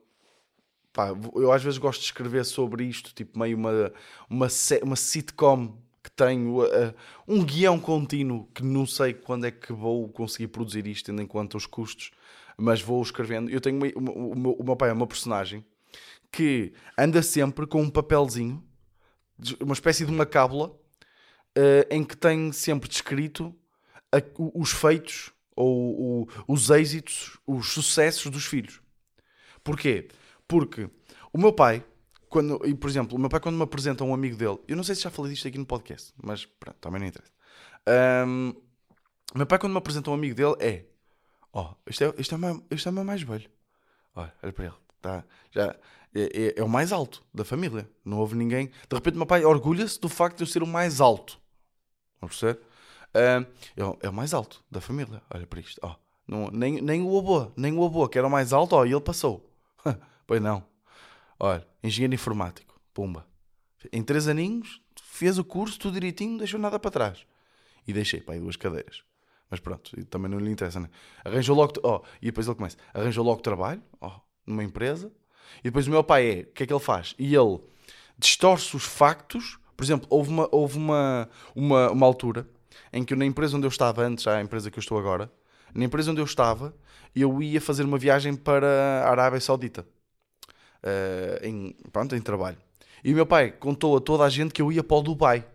pá, 0.95 1.09
eu 1.35 1.53
às 1.53 1.63
vezes 1.63 1.77
gosto 1.77 2.01
de 2.01 2.07
escrever 2.07 2.45
sobre 2.45 2.85
isto, 2.85 3.13
tipo 3.13 3.39
meio 3.39 3.59
uma, 3.59 3.93
uma, 4.31 4.47
uma 4.83 4.97
sitcom 4.97 5.77
que 6.03 6.11
tenho, 6.11 6.63
uh, 6.63 6.95
um 7.27 7.45
guião 7.45 7.81
contínuo 7.81 8.49
que 8.55 8.63
não 8.63 8.87
sei 8.87 9.13
quando 9.13 9.45
é 9.47 9.51
que 9.51 9.73
vou 9.73 10.09
conseguir 10.09 10.49
produzir 10.49 10.87
isto, 10.87 11.07
tendo 11.07 11.21
em 11.21 11.27
conta 11.27 11.57
os 11.57 11.67
custos, 11.67 12.13
mas 12.57 12.81
vou 12.81 13.03
escrevendo. 13.03 13.51
Eu 13.51 13.61
tenho 13.61 13.77
uma, 13.77 13.87
meu, 14.37 14.53
o 14.53 14.65
meu 14.65 14.77
pai 14.77 14.91
é 14.91 14.93
uma 14.93 15.07
personagem 15.07 15.65
que 16.31 16.73
anda 16.97 17.23
sempre 17.23 17.67
com 17.67 17.83
um 17.83 17.91
papelzinho, 17.91 18.63
uma 19.61 19.75
espécie 19.75 20.07
de 20.07 20.13
uma 20.13 20.25
cábula, 20.25 20.69
uh, 20.69 21.87
em 21.91 22.05
que 22.05 22.17
tem 22.17 22.53
sempre 22.53 22.89
descrito 22.89 23.53
a, 24.13 24.19
os 24.55 24.71
feitos 24.71 25.33
ou 25.57 26.29
os 26.47 26.71
êxitos, 26.71 27.39
os 27.47 27.73
sucessos 27.73 28.31
dos 28.31 28.45
filhos. 28.45 28.81
Porquê? 29.63 30.09
Porque 30.47 30.89
o 31.33 31.39
meu 31.39 31.53
pai, 31.53 31.85
quando, 32.29 32.61
e 32.67 32.75
por 32.75 32.89
exemplo, 32.89 33.17
o 33.17 33.21
meu 33.21 33.29
pai, 33.31 33.41
quando 33.41 33.57
me 33.57 33.63
apresenta 33.63 34.05
um 34.05 34.15
amigo 34.15 34.37
dele, 34.37 34.59
eu 34.69 34.77
não 34.77 34.85
sei 34.85 34.95
se 34.95 35.03
já 35.03 35.11
falei 35.11 35.33
disto 35.33 35.49
aqui 35.49 35.59
no 35.59 35.67
podcast, 35.67 36.13
mas 36.23 36.45
pronto, 36.47 36.77
também 36.81 37.01
não 37.01 37.09
interessa. 37.09 37.33
Um, 38.27 38.55
o 39.35 39.39
meu 39.39 39.47
pai, 39.47 39.59
quando 39.59 39.73
me 39.73 39.79
apresenta 39.79 40.11
um 40.11 40.15
amigo 40.15 40.35
dele, 40.35 40.55
é: 40.61 40.85
Ó, 41.53 41.71
oh, 41.71 41.77
este 41.87 42.05
é, 42.05 42.15
este, 42.19 42.35
é 42.35 42.39
este 42.71 42.89
é 42.89 42.91
o 42.91 42.95
meu 42.95 43.05
mais 43.05 43.23
velho. 43.23 43.51
Olha, 44.15 44.33
olha 44.43 44.53
para 44.53 44.65
ele, 44.65 44.75
tá, 45.01 45.25
já, 45.51 45.77
é, 46.15 46.23
é, 46.23 46.55
é 46.57 46.63
o 46.63 46.69
mais 46.69 46.93
alto 46.93 47.23
da 47.33 47.45
família. 47.45 47.89
Não 48.05 48.19
houve 48.19 48.37
ninguém. 48.37 48.71
De 48.89 48.95
repente, 48.95 49.17
meu 49.17 49.27
pai 49.27 49.45
orgulha-se 49.45 50.01
do 50.01 50.09
facto 50.09 50.39
de 50.39 50.45
eu 50.45 50.47
ser 50.47 50.63
o 50.63 50.67
mais 50.67 51.01
alto. 51.01 51.41
Vamos 52.21 52.39
perceber? 52.39 52.61
Uh, 53.15 53.47
é, 53.77 54.07
é, 54.07 54.09
o 54.09 54.13
mais 54.13 54.33
alto 54.33 54.65
da 54.71 54.81
família. 54.81 55.21
Olha 55.33 55.47
para 55.47 55.61
isto. 55.61 55.81
Oh, 55.83 55.95
não, 56.27 56.51
nem, 56.51 56.81
nem 56.81 57.03
o 57.03 57.19
avô, 57.19 57.53
nem 57.57 57.77
o 57.77 57.85
avô, 57.85 58.09
que 58.09 58.19
era 58.19 58.27
o 58.27 58.31
mais 58.31 58.53
alto, 58.53 58.77
oh, 58.77 58.87
e 58.87 58.93
ele 58.93 59.01
passou. 59.01 59.51
pois 60.27 60.41
não. 60.41 60.65
Olha, 61.39 61.67
engenheiro 61.83 62.15
informático. 62.15 62.79
Pumba. 62.93 63.27
Em 63.93 64.03
três 64.03 64.29
aninhos, 64.29 64.81
fez 65.03 65.39
o 65.39 65.45
curso, 65.45 65.79
tudo 65.79 65.95
direitinho, 65.95 66.33
não 66.33 66.39
deixou 66.39 66.59
nada 66.59 66.79
para 66.79 66.91
trás. 66.91 67.27
E 67.87 67.93
deixei, 67.93 68.21
pai, 68.21 68.39
duas 68.39 68.57
cadeiras. 68.57 69.03
Mas 69.51 69.61
pronto, 69.61 70.05
também 70.07 70.31
não 70.31 70.39
lhe 70.39 70.51
interessa, 70.51 70.81
né? 70.81 70.89
Arranjou 71.25 71.55
logo. 71.55 71.75
Oh, 71.83 72.01
e 72.21 72.27
depois 72.27 72.47
ele 72.47 72.57
começa. 72.57 72.77
Arranjou 72.93 73.25
logo 73.25 73.43
trabalho, 73.43 73.83
oh, 74.01 74.13
numa 74.47 74.65
empresa. 74.65 75.13
E 75.61 75.65
depois 75.65 75.87
o 75.87 75.91
meu 75.91 76.03
pai 76.03 76.27
é. 76.27 76.41
O 76.43 76.47
que 76.47 76.63
é 76.63 76.67
que 76.67 76.73
ele 76.73 76.81
faz? 76.81 77.15
E 77.19 77.35
ele 77.35 77.61
distorce 78.19 78.75
os 78.75 78.85
factos. 78.85 79.59
Por 79.77 79.85
exemplo, 79.85 80.07
houve 80.09 80.31
uma, 80.31 80.49
houve 80.51 80.79
uma, 80.79 81.29
uma, 81.55 81.91
uma 81.91 82.07
altura 82.07 82.49
em 82.93 83.05
que 83.05 83.15
na 83.15 83.25
empresa 83.25 83.57
onde 83.57 83.67
eu 83.67 83.71
estava 83.71 84.03
antes, 84.03 84.27
a 84.27 84.41
empresa 84.41 84.71
que 84.71 84.79
eu 84.79 84.81
estou 84.81 84.99
agora, 84.99 85.31
na 85.75 85.85
empresa 85.85 86.11
onde 86.11 86.21
eu 86.21 86.25
estava, 86.25 86.75
eu 87.15 87.43
ia 87.43 87.61
fazer 87.61 87.85
uma 87.85 87.99
viagem 87.99 88.35
para 88.35 89.05
a 89.05 89.11
Arábia 89.11 89.41
Saudita. 89.41 89.87
Uh, 90.85 91.47
em, 91.47 91.77
pronto, 91.91 92.15
em 92.15 92.21
trabalho. 92.21 92.59
E 93.03 93.13
o 93.13 93.17
meu 93.17 93.25
pai 93.25 93.51
contou 93.51 93.97
a 93.97 94.01
toda 94.01 94.25
a 94.25 94.29
gente 94.29 94.53
que 94.53 94.61
eu 94.61 94.71
ia 94.71 94.85
para 94.85 94.99
o 94.99 95.03
Dubai. 95.03 95.47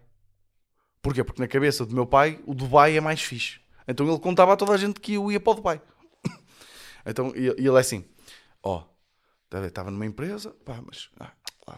Porquê? 1.01 1.24
Porque 1.24 1.41
na 1.41 1.48
cabeça 1.48 1.86
do 1.86 1.93
meu 1.93 2.05
pai, 2.05 2.39
o 2.45 2.53
Dubai 2.55 2.98
é 2.98 3.01
mais 3.01 3.21
fixe. 3.21 3.59
Então 3.88 4.07
ele 4.07 4.19
contava 4.19 4.53
a 4.53 4.57
toda 4.57 4.74
a 4.74 4.77
gente 4.77 5.00
que 5.00 5.13
eu 5.13 5.31
ia 5.31 5.39
para 5.39 5.51
o 5.51 5.55
Dubai. 5.55 5.81
então 7.05 7.31
ele 7.36 7.67
é 7.67 7.79
assim: 7.79 8.05
ó, 8.62 8.83
oh, 8.83 9.57
estava 9.65 9.89
numa 9.89 10.05
empresa, 10.05 10.51
pá, 10.65 10.81
mas 10.86 11.09
ah, 11.19 11.31
lá, 11.67 11.77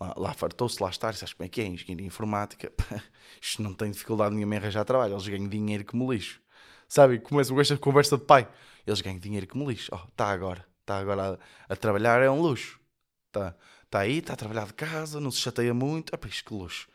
lá, 0.00 0.14
lá 0.16 0.34
fartou-se 0.34 0.82
lá 0.82 0.90
estar, 0.90 1.14
sabes 1.14 1.34
como 1.34 1.46
é 1.46 1.48
que 1.48 1.60
é? 1.60 1.66
Engenharia 1.66 2.06
informática, 2.06 2.70
pá, 2.70 3.02
isto 3.40 3.62
não 3.62 3.74
tem 3.74 3.90
dificuldade 3.90 4.34
nenhuma 4.34 4.54
em 4.54 4.58
arranjar 4.58 4.84
trabalho, 4.84 5.14
eles 5.14 5.28
ganham 5.28 5.48
dinheiro 5.48 5.84
como 5.84 6.12
lixo. 6.12 6.40
Sabe? 6.88 7.18
Começa 7.18 7.52
com 7.52 7.60
esta 7.60 7.76
conversa 7.76 8.16
de 8.16 8.24
pai, 8.24 8.48
eles 8.86 9.00
ganham 9.00 9.18
dinheiro 9.18 9.46
como 9.46 9.68
lixo. 9.68 9.88
Ó, 9.92 10.00
oh, 10.02 10.08
está 10.08 10.30
agora, 10.30 10.66
está 10.86 10.98
agora 10.98 11.38
a, 11.68 11.72
a, 11.72 11.76
trabalhar, 11.76 12.22
é 12.22 12.30
um 12.30 12.40
luxo. 12.40 12.80
Está 13.26 13.54
tá 13.90 13.98
aí, 14.00 14.18
está 14.18 14.34
a 14.34 14.36
trabalhar 14.36 14.66
de 14.66 14.74
casa, 14.74 15.20
não 15.20 15.30
se 15.30 15.40
chateia 15.40 15.74
muito, 15.74 16.14
ah, 16.14 16.18
pá, 16.18 16.28
isto 16.28 16.44
que 16.44 16.54
luxo. 16.54 16.88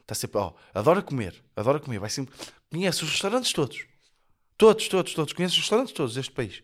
Está 0.00 0.14
sempre, 0.14 0.38
ó, 0.38 0.52
oh, 0.52 0.78
adora 0.78 1.02
comer, 1.02 1.42
adora 1.56 1.80
comer, 1.80 1.98
vai 1.98 2.10
sempre, 2.10 2.34
conhece 2.70 3.02
os 3.02 3.10
restaurantes 3.10 3.52
todos. 3.52 3.86
Todos, 4.56 4.88
todos, 4.88 5.14
todos, 5.14 5.32
conhece 5.32 5.54
os 5.54 5.60
restaurantes 5.60 5.92
todos 5.92 6.14
deste 6.14 6.32
país. 6.32 6.62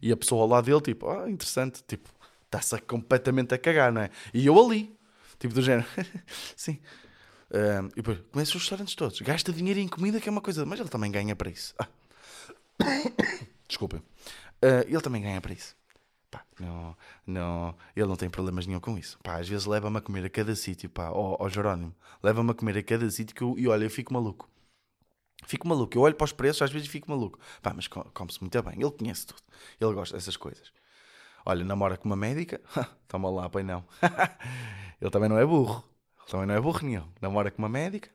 E 0.00 0.12
a 0.12 0.16
pessoa 0.16 0.42
ao 0.42 0.48
lado 0.48 0.64
dele, 0.64 0.80
tipo, 0.80 1.08
ah, 1.08 1.30
interessante, 1.30 1.82
tipo, 1.86 2.08
está-se 2.44 2.78
completamente 2.82 3.54
a 3.54 3.58
cagar, 3.58 3.92
não 3.92 4.02
é? 4.02 4.10
E 4.32 4.46
eu 4.46 4.58
ali, 4.58 4.96
tipo 5.38 5.54
do 5.54 5.62
género, 5.62 5.86
sim. 6.56 6.80
Um, 7.50 7.86
e 7.88 7.96
depois, 7.96 8.18
conhece 8.32 8.56
os 8.56 8.62
restaurantes 8.62 8.94
todos, 8.94 9.20
gasta 9.20 9.52
dinheiro 9.52 9.78
em 9.78 9.88
comida, 9.88 10.20
que 10.20 10.28
é 10.28 10.32
uma 10.32 10.40
coisa, 10.40 10.64
mas 10.64 10.80
ele 10.80 10.88
também 10.88 11.10
ganha 11.10 11.36
para 11.36 11.50
isso. 11.50 11.74
Ah. 12.80 12.90
Desculpem. 13.68 14.00
Uh, 14.00 14.82
ele 14.88 15.00
também 15.00 15.22
ganha 15.22 15.40
para 15.40 15.52
isso. 15.52 15.76
Pá, 16.34 16.44
não, 16.58 16.96
não, 17.24 17.76
ele 17.94 18.06
não 18.06 18.16
tem 18.16 18.28
problemas 18.28 18.66
nenhum 18.66 18.80
com 18.80 18.98
isso. 18.98 19.18
Pá, 19.22 19.36
às 19.38 19.48
vezes 19.48 19.66
leva-me 19.66 19.98
a 19.98 20.00
comer 20.00 20.24
a 20.24 20.28
cada 20.28 20.56
sítio, 20.56 20.90
pá, 20.90 21.10
ó, 21.10 21.36
ó 21.38 21.48
Jerónimo, 21.48 21.94
leva-me 22.20 22.50
a 22.50 22.54
comer 22.54 22.76
a 22.78 22.82
cada 22.82 23.08
sítio 23.08 23.36
que 23.36 23.42
eu, 23.42 23.54
e 23.56 23.68
olha, 23.68 23.84
eu 23.84 23.90
fico 23.90 24.12
maluco. 24.12 24.50
Fico 25.46 25.68
maluco. 25.68 25.96
Eu 25.96 26.02
olho 26.02 26.14
para 26.14 26.24
os 26.24 26.32
preços, 26.32 26.62
às 26.62 26.72
vezes 26.72 26.88
fico 26.88 27.08
maluco. 27.08 27.38
Pá, 27.62 27.72
mas 27.74 27.86
come-se 27.86 28.40
muito 28.40 28.62
bem. 28.62 28.80
Ele 28.80 28.90
conhece 28.90 29.26
tudo. 29.26 29.42
Ele 29.80 29.92
gosta 29.92 30.16
dessas 30.16 30.36
coisas. 30.36 30.72
Olha, 31.44 31.64
namora 31.64 31.96
com 31.96 32.06
uma 32.08 32.16
médica. 32.16 32.60
Toma 33.06 33.30
lá, 33.30 33.48
pai 33.48 33.62
não. 33.62 33.84
ele 35.00 35.10
também 35.10 35.28
não 35.28 35.38
é 35.38 35.44
burro. 35.44 35.84
Ele 36.20 36.30
também 36.30 36.46
não 36.46 36.54
é 36.54 36.60
burro 36.60 36.80
nenhum. 36.82 37.08
Namora 37.20 37.50
com 37.50 37.60
uma 37.60 37.68
médica. 37.68 38.10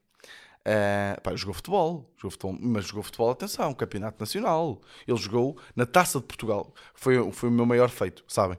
Uh, 0.70 1.20
pá, 1.22 1.36
jogou 1.36 1.56
futebol, 1.56 2.14
jogou 2.16 2.30
futebol, 2.30 2.58
mas 2.62 2.86
jogou 2.86 3.02
futebol, 3.02 3.32
atenção, 3.32 3.74
campeonato 3.74 4.18
nacional. 4.20 4.80
Ele 5.08 5.18
jogou 5.18 5.58
na 5.76 5.84
Taça 5.84 6.20
de 6.20 6.26
Portugal, 6.26 6.72
foi, 6.94 7.32
foi 7.32 7.50
o 7.50 7.52
meu 7.52 7.66
maior 7.66 7.90
feito, 7.90 8.24
sabem? 8.28 8.56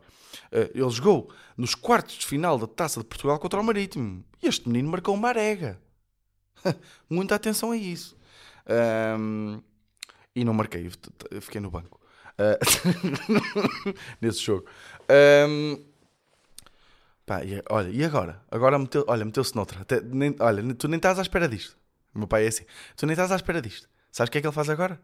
Uh, 0.50 0.70
ele 0.74 0.90
jogou 0.90 1.32
nos 1.56 1.76
quartos 1.76 2.16
de 2.16 2.26
final 2.26 2.58
da 2.58 2.66
Taça 2.66 2.98
de 2.98 3.06
Portugal 3.06 3.38
contra 3.38 3.60
o 3.60 3.64
Marítimo. 3.64 4.24
E 4.42 4.48
este 4.48 4.68
menino 4.68 4.90
marcou 4.90 5.14
uma 5.14 5.28
arega. 5.28 5.80
Muita 7.08 7.36
atenção 7.36 7.70
a 7.70 7.76
isso. 7.76 8.16
Um, 9.18 9.62
e 10.34 10.44
não 10.44 10.52
marquei, 10.52 10.90
fiquei 11.40 11.60
no 11.60 11.70
banco. 11.70 12.00
Uh, 12.32 13.94
nesse 14.20 14.40
jogo. 14.40 14.66
Um, 15.48 15.84
pá, 17.24 17.44
e, 17.44 17.62
olha, 17.70 17.90
e 17.90 18.02
agora? 18.02 18.42
Agora 18.50 18.80
meteu, 18.80 19.04
olha, 19.06 19.24
meteu-se 19.24 19.54
noutra. 19.54 19.82
Até, 19.82 20.00
nem, 20.00 20.34
olha, 20.40 20.74
tu 20.74 20.88
nem 20.88 20.96
estás 20.96 21.20
à 21.20 21.22
espera 21.22 21.48
disto. 21.48 21.79
O 22.14 22.18
meu 22.18 22.28
pai 22.28 22.44
é 22.44 22.48
assim. 22.48 22.64
Tu 22.96 23.06
nem 23.06 23.14
estás 23.14 23.30
à 23.32 23.36
espera 23.36 23.62
disto. 23.62 23.88
Sabes 24.10 24.28
o 24.28 24.32
que 24.32 24.38
é 24.38 24.40
que 24.40 24.46
ele 24.46 24.54
faz 24.54 24.68
agora? 24.68 25.00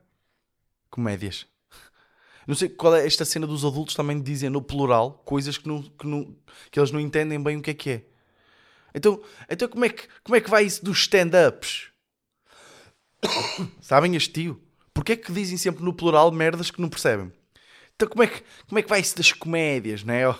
Comédias. 0.90 1.46
Não 2.46 2.54
sei 2.54 2.68
qual 2.68 2.96
é 2.96 3.06
esta 3.06 3.24
cena 3.24 3.46
dos 3.46 3.64
adultos 3.64 3.94
também 3.94 4.20
dizem 4.20 4.50
no 4.50 4.62
plural 4.62 5.22
coisas 5.24 5.58
que, 5.58 5.68
não, 5.68 5.82
que, 5.82 6.06
não, 6.06 6.36
que 6.70 6.78
eles 6.78 6.92
não 6.92 7.00
entendem 7.00 7.42
bem 7.42 7.56
o 7.56 7.62
que 7.62 7.70
é 7.70 7.74
que 7.74 7.90
é. 7.90 8.04
Então, 8.94 9.20
então 9.50 9.68
como, 9.68 9.84
é 9.84 9.88
que, 9.88 10.08
como 10.22 10.36
é 10.36 10.40
que 10.40 10.48
vai 10.48 10.64
isso 10.64 10.84
dos 10.84 11.00
stand-ups? 11.00 11.88
Sabem 13.80 14.14
este 14.14 14.32
tio? 14.32 14.62
Porquê 14.94 15.12
é 15.12 15.16
que 15.16 15.32
dizem 15.32 15.58
sempre 15.58 15.84
no 15.84 15.92
plural 15.92 16.30
merdas 16.32 16.70
que 16.70 16.80
não 16.80 16.88
percebem? 16.88 17.32
Então 17.94 18.08
como 18.08 18.22
é 18.22 18.26
que, 18.26 18.42
como 18.68 18.78
é 18.78 18.82
que 18.82 18.88
vai 18.88 19.00
isso 19.00 19.16
das 19.16 19.32
comédias, 19.32 20.04
não 20.04 20.14
é? 20.14 20.38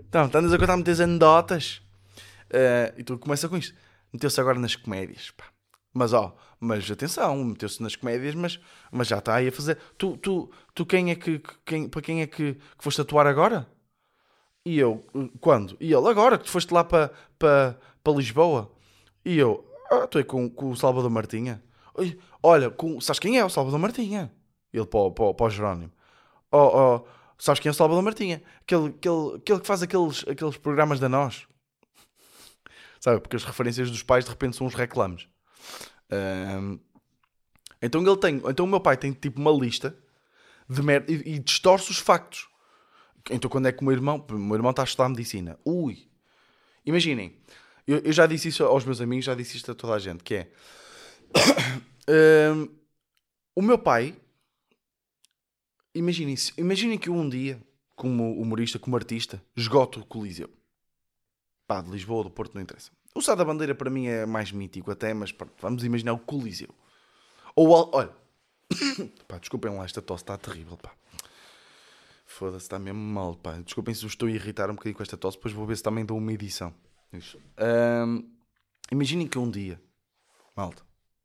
então, 0.00 0.24
andas 0.24 0.52
a 0.52 0.58
contar 0.58 0.76
muitas 0.76 1.00
anedotas. 1.00 1.80
Uh, 2.46 2.98
e 2.98 3.04
tu 3.04 3.18
começa 3.18 3.48
com 3.48 3.56
isto. 3.56 3.74
Meteu-se 4.12 4.40
agora 4.40 4.58
nas 4.58 4.76
comédias. 4.76 5.30
Pá. 5.30 5.55
Mas 5.96 6.12
ó, 6.12 6.36
mas 6.60 6.90
atenção, 6.90 7.42
meteu-se 7.42 7.82
nas 7.82 7.96
comédias, 7.96 8.34
mas, 8.34 8.60
mas 8.92 9.08
já 9.08 9.16
está 9.16 9.36
aí 9.36 9.48
a 9.48 9.52
fazer. 9.52 9.78
Tu, 9.96 10.14
tu, 10.18 10.50
tu 10.74 10.84
quem 10.84 11.10
é 11.10 11.14
que, 11.14 11.40
quem, 11.64 11.88
para 11.88 12.02
quem 12.02 12.20
é 12.20 12.26
que, 12.26 12.52
que 12.52 12.84
foste 12.84 13.00
atuar 13.00 13.26
agora? 13.26 13.66
E 14.62 14.78
eu, 14.78 15.02
quando? 15.40 15.74
E 15.80 15.90
ele, 15.90 16.06
agora 16.06 16.36
que 16.36 16.44
tu 16.44 16.50
foste 16.50 16.70
lá 16.74 16.84
para, 16.84 17.10
para, 17.38 17.78
para 18.04 18.12
Lisboa. 18.12 18.70
E 19.24 19.38
eu, 19.38 19.66
ah, 19.90 20.04
estou 20.04 20.18
aí 20.18 20.24
com, 20.24 20.50
com 20.50 20.70
o 20.70 20.76
Salvador 20.76 21.10
Martinha. 21.10 21.62
Olha, 22.42 22.68
com, 22.70 23.00
sabes 23.00 23.18
quem 23.18 23.38
é 23.38 23.44
o 23.44 23.48
Salvador 23.48 23.80
Martinha? 23.80 24.30
Ele 24.74 24.84
para, 24.84 25.10
para, 25.12 25.32
para 25.32 25.46
o 25.46 25.50
Jerónimo. 25.50 25.92
Oh, 26.52 26.58
oh, 26.98 27.06
sabes 27.38 27.58
quem 27.58 27.70
é 27.70 27.72
o 27.72 27.74
Salvador 27.74 28.02
Martinha? 28.02 28.42
Aquele, 28.60 28.88
aquele, 28.88 29.36
aquele 29.36 29.60
que 29.60 29.66
faz 29.66 29.82
aqueles, 29.82 30.28
aqueles 30.28 30.58
programas 30.58 31.00
da 31.00 31.08
nós. 31.08 31.46
Sabe? 33.00 33.18
Porque 33.20 33.36
as 33.36 33.44
referências 33.44 33.90
dos 33.90 34.02
pais 34.02 34.26
de 34.26 34.30
repente 34.30 34.56
são 34.56 34.66
uns 34.66 34.74
reclames. 34.74 35.26
Um, 36.10 36.78
então 37.82 38.00
ele 38.00 38.16
tem. 38.16 38.42
Então 38.48 38.64
o 38.64 38.68
meu 38.68 38.80
pai 38.80 38.96
tem 38.96 39.12
tipo 39.12 39.40
uma 39.40 39.50
lista 39.50 39.96
de 40.68 40.82
merda 40.82 41.12
e, 41.12 41.34
e 41.34 41.38
distorce 41.38 41.90
os 41.90 41.98
factos. 41.98 42.48
Então 43.30 43.50
quando 43.50 43.66
é 43.66 43.72
que 43.72 43.82
o 43.82 43.84
meu 43.84 43.94
irmão. 43.94 44.24
O 44.28 44.34
meu 44.34 44.56
irmão 44.56 44.70
está 44.70 44.82
a 44.82 44.84
estudar 44.84 45.08
medicina. 45.08 45.58
Ui! 45.64 46.08
Imaginem, 46.84 47.36
eu, 47.86 47.98
eu, 47.98 48.12
já 48.12 48.26
disse 48.26 48.48
isso 48.48 48.62
aos 48.64 48.84
meus 48.84 49.00
amigos, 49.00 49.24
já 49.24 49.34
disse 49.34 49.56
isto 49.56 49.72
a 49.72 49.74
toda 49.74 49.94
a 49.94 49.98
gente, 49.98 50.22
que 50.22 50.34
é 50.36 50.48
uh, 52.54 52.70
o 53.56 53.60
meu 53.60 53.76
pai, 53.76 54.16
imaginem 55.92 56.36
imaginem 56.56 56.96
que 56.96 57.08
eu 57.08 57.14
um 57.14 57.28
dia, 57.28 57.60
como 57.96 58.40
humorista, 58.40 58.78
como 58.78 58.94
artista, 58.94 59.42
esgoto 59.56 59.98
o 59.98 60.06
Coliseu. 60.06 60.48
Pá, 61.66 61.80
de 61.80 61.90
Lisboa, 61.90 62.24
do 62.24 62.30
Porto, 62.30 62.54
não 62.54 62.62
interessa. 62.62 62.90
O 63.14 63.20
Sá 63.20 63.34
da 63.34 63.44
Bandeira 63.44 63.74
para 63.74 63.90
mim 63.90 64.06
é 64.06 64.26
mais 64.26 64.52
mítico 64.52 64.90
até, 64.90 65.12
mas 65.14 65.32
pá, 65.32 65.46
vamos 65.58 65.82
imaginar 65.84 66.12
o 66.12 66.18
Coliseu. 66.18 66.74
Ou, 67.54 67.68
olha, 67.94 68.14
pá, 69.26 69.38
desculpem 69.38 69.74
lá, 69.74 69.84
esta 69.84 70.02
tosse 70.02 70.22
está 70.22 70.36
terrível, 70.36 70.76
pá. 70.76 70.94
Foda-se, 72.26 72.64
está 72.64 72.78
mesmo 72.78 73.00
mal, 73.00 73.34
pá. 73.34 73.58
Desculpem 73.60 73.94
se 73.94 74.04
eu 74.04 74.08
estou 74.08 74.28
a 74.28 74.30
irritar 74.30 74.70
um 74.70 74.74
bocadinho 74.74 74.96
com 74.96 75.02
esta 75.02 75.16
tosse, 75.16 75.38
depois 75.38 75.54
vou 75.54 75.66
ver 75.66 75.76
se 75.76 75.82
também 75.82 76.04
dou 76.04 76.18
uma 76.18 76.32
edição. 76.32 76.74
Um, 77.16 78.30
imaginem 78.92 79.26
que 79.26 79.38
um 79.38 79.50
dia, 79.50 79.80
malta, 80.54 80.82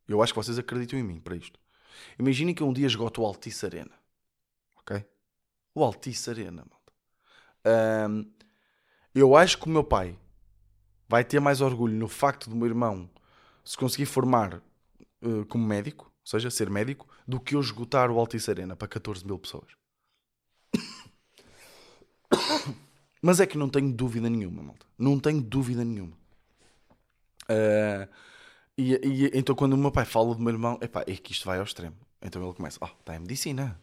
eu 0.08 0.24
acho 0.24 0.34
que 0.34 0.40
vocês 0.40 0.58
acreditam 0.58 0.98
em 0.98 1.04
mim 1.04 1.20
para 1.20 1.36
isto. 1.36 1.60
Imaginem 2.18 2.56
que 2.56 2.64
um 2.64 2.72
dia 2.72 2.88
esgoto 2.88 3.22
o 3.22 3.26
Altice 3.26 3.66
Arena. 3.66 3.92
Ok? 4.78 5.06
O 5.76 5.84
Altice 5.84 6.30
Arena, 6.30 6.66
malta. 6.70 8.10
Um, 8.10 8.32
eu 9.14 9.36
acho 9.36 9.58
que 9.58 9.66
o 9.66 9.70
meu 9.70 9.84
pai 9.84 10.18
vai 11.12 11.26
ter 11.26 11.42
mais 11.42 11.60
orgulho 11.60 11.94
no 11.94 12.08
facto 12.08 12.50
do 12.50 12.56
meu 12.56 12.68
irmão 12.68 13.10
se 13.66 13.76
conseguir 13.76 14.06
formar 14.06 14.64
uh, 15.22 15.46
como 15.48 15.68
médico, 15.68 16.06
ou 16.06 16.12
seja, 16.24 16.50
ser 16.50 16.70
médico, 16.70 17.06
do 17.28 17.38
que 17.38 17.54
eu 17.54 17.60
esgotar 17.60 18.10
o 18.10 18.18
Altice 18.18 18.50
Arena 18.50 18.78
para 18.78 18.88
14 18.88 19.26
mil 19.26 19.38
pessoas. 19.38 19.68
Mas 23.22 23.42
é 23.42 23.46
que 23.46 23.58
não 23.58 23.68
tenho 23.68 23.92
dúvida 23.92 24.30
nenhuma, 24.30 24.64
malta. 24.64 24.86
Não 24.98 25.20
tenho 25.20 25.42
dúvida 25.42 25.84
nenhuma. 25.84 26.14
Uh, 27.44 28.08
e, 28.78 28.94
e, 28.94 29.32
então 29.34 29.54
quando 29.54 29.74
o 29.74 29.78
meu 29.78 29.92
pai 29.92 30.06
fala 30.06 30.34
do 30.34 30.42
meu 30.42 30.54
irmão, 30.54 30.80
epá, 30.82 31.02
é 31.02 31.18
que 31.18 31.34
isto 31.34 31.46
vai 31.46 31.58
ao 31.58 31.66
extremo. 31.66 31.98
Então 32.22 32.42
ele 32.42 32.54
começa, 32.54 32.80
oh, 32.82 32.86
está 32.86 33.18
em 33.18 33.20
medicina. 33.20 33.78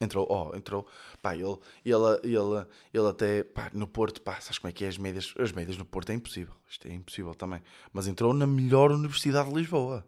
Entrou, 0.00 0.26
ó, 0.30 0.54
entrou. 0.54 0.86
Pá, 1.20 1.34
ele, 1.34 1.58
ele, 1.84 2.20
ele, 2.22 2.66
ele 2.94 3.08
até, 3.08 3.42
pá, 3.42 3.68
no 3.74 3.86
Porto, 3.88 4.22
pá, 4.22 4.40
sabes 4.40 4.58
como 4.58 4.70
é 4.70 4.72
que 4.72 4.84
é 4.84 4.88
as 4.88 4.96
médias? 4.96 5.34
As 5.36 5.50
médias 5.50 5.76
no 5.76 5.84
Porto 5.84 6.10
é 6.10 6.14
impossível. 6.14 6.54
Isto 6.68 6.86
é 6.86 6.92
impossível 6.92 7.34
também. 7.34 7.60
Mas 7.92 8.06
entrou 8.06 8.32
na 8.32 8.46
melhor 8.46 8.92
universidade 8.92 9.48
de 9.48 9.56
Lisboa. 9.56 10.06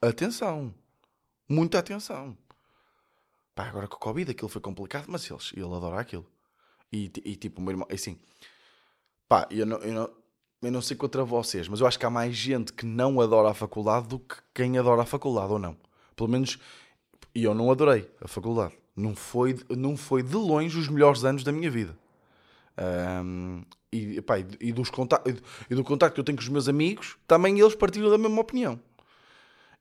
Atenção. 0.00 0.72
Muita 1.48 1.80
atenção. 1.80 2.36
Pá, 3.54 3.64
agora 3.64 3.88
com 3.88 3.96
o 3.96 3.98
Covid 3.98 4.30
aquilo 4.30 4.48
foi 4.48 4.60
complicado, 4.60 5.06
mas 5.08 5.28
eles, 5.28 5.52
ele 5.56 5.74
adora 5.74 6.00
aquilo. 6.00 6.26
E, 6.92 7.10
e 7.24 7.36
tipo, 7.36 7.60
o 7.60 7.64
meu 7.64 7.72
irmão, 7.72 7.88
assim, 7.90 8.18
pá, 9.28 9.48
eu 9.50 9.66
não, 9.66 9.78
eu, 9.78 9.92
não, 9.92 10.10
eu 10.62 10.72
não 10.72 10.82
sei 10.82 10.96
contra 10.96 11.24
vocês, 11.24 11.66
mas 11.66 11.80
eu 11.80 11.86
acho 11.86 11.98
que 11.98 12.06
há 12.06 12.10
mais 12.10 12.34
gente 12.36 12.72
que 12.72 12.86
não 12.86 13.20
adora 13.20 13.50
a 13.50 13.54
faculdade 13.54 14.06
do 14.06 14.20
que 14.20 14.36
quem 14.54 14.78
adora 14.78 15.02
a 15.02 15.06
faculdade, 15.06 15.52
ou 15.52 15.58
não. 15.58 15.76
Pelo 16.14 16.28
menos, 16.28 16.58
e 17.34 17.42
eu 17.42 17.54
não 17.54 17.70
adorei 17.70 18.08
a 18.20 18.28
faculdade 18.28 18.81
não 18.96 19.14
foi, 19.14 19.58
não 19.70 19.96
foi 19.96 20.22
de 20.22 20.34
longe 20.34 20.78
os 20.78 20.88
melhores 20.88 21.24
anos 21.24 21.42
da 21.42 21.52
minha 21.52 21.70
vida. 21.70 21.96
Um, 23.24 23.62
e, 23.92 24.20
pá, 24.22 24.38
e, 24.38 24.72
dos 24.72 24.90
e 25.70 25.74
do 25.74 25.84
contacto 25.84 26.14
que 26.14 26.20
eu 26.20 26.24
tenho 26.24 26.38
com 26.38 26.42
os 26.42 26.48
meus 26.48 26.68
amigos, 26.68 27.16
também 27.26 27.60
eles 27.60 27.74
partilham 27.74 28.10
da 28.10 28.18
mesma 28.18 28.40
opinião. 28.40 28.80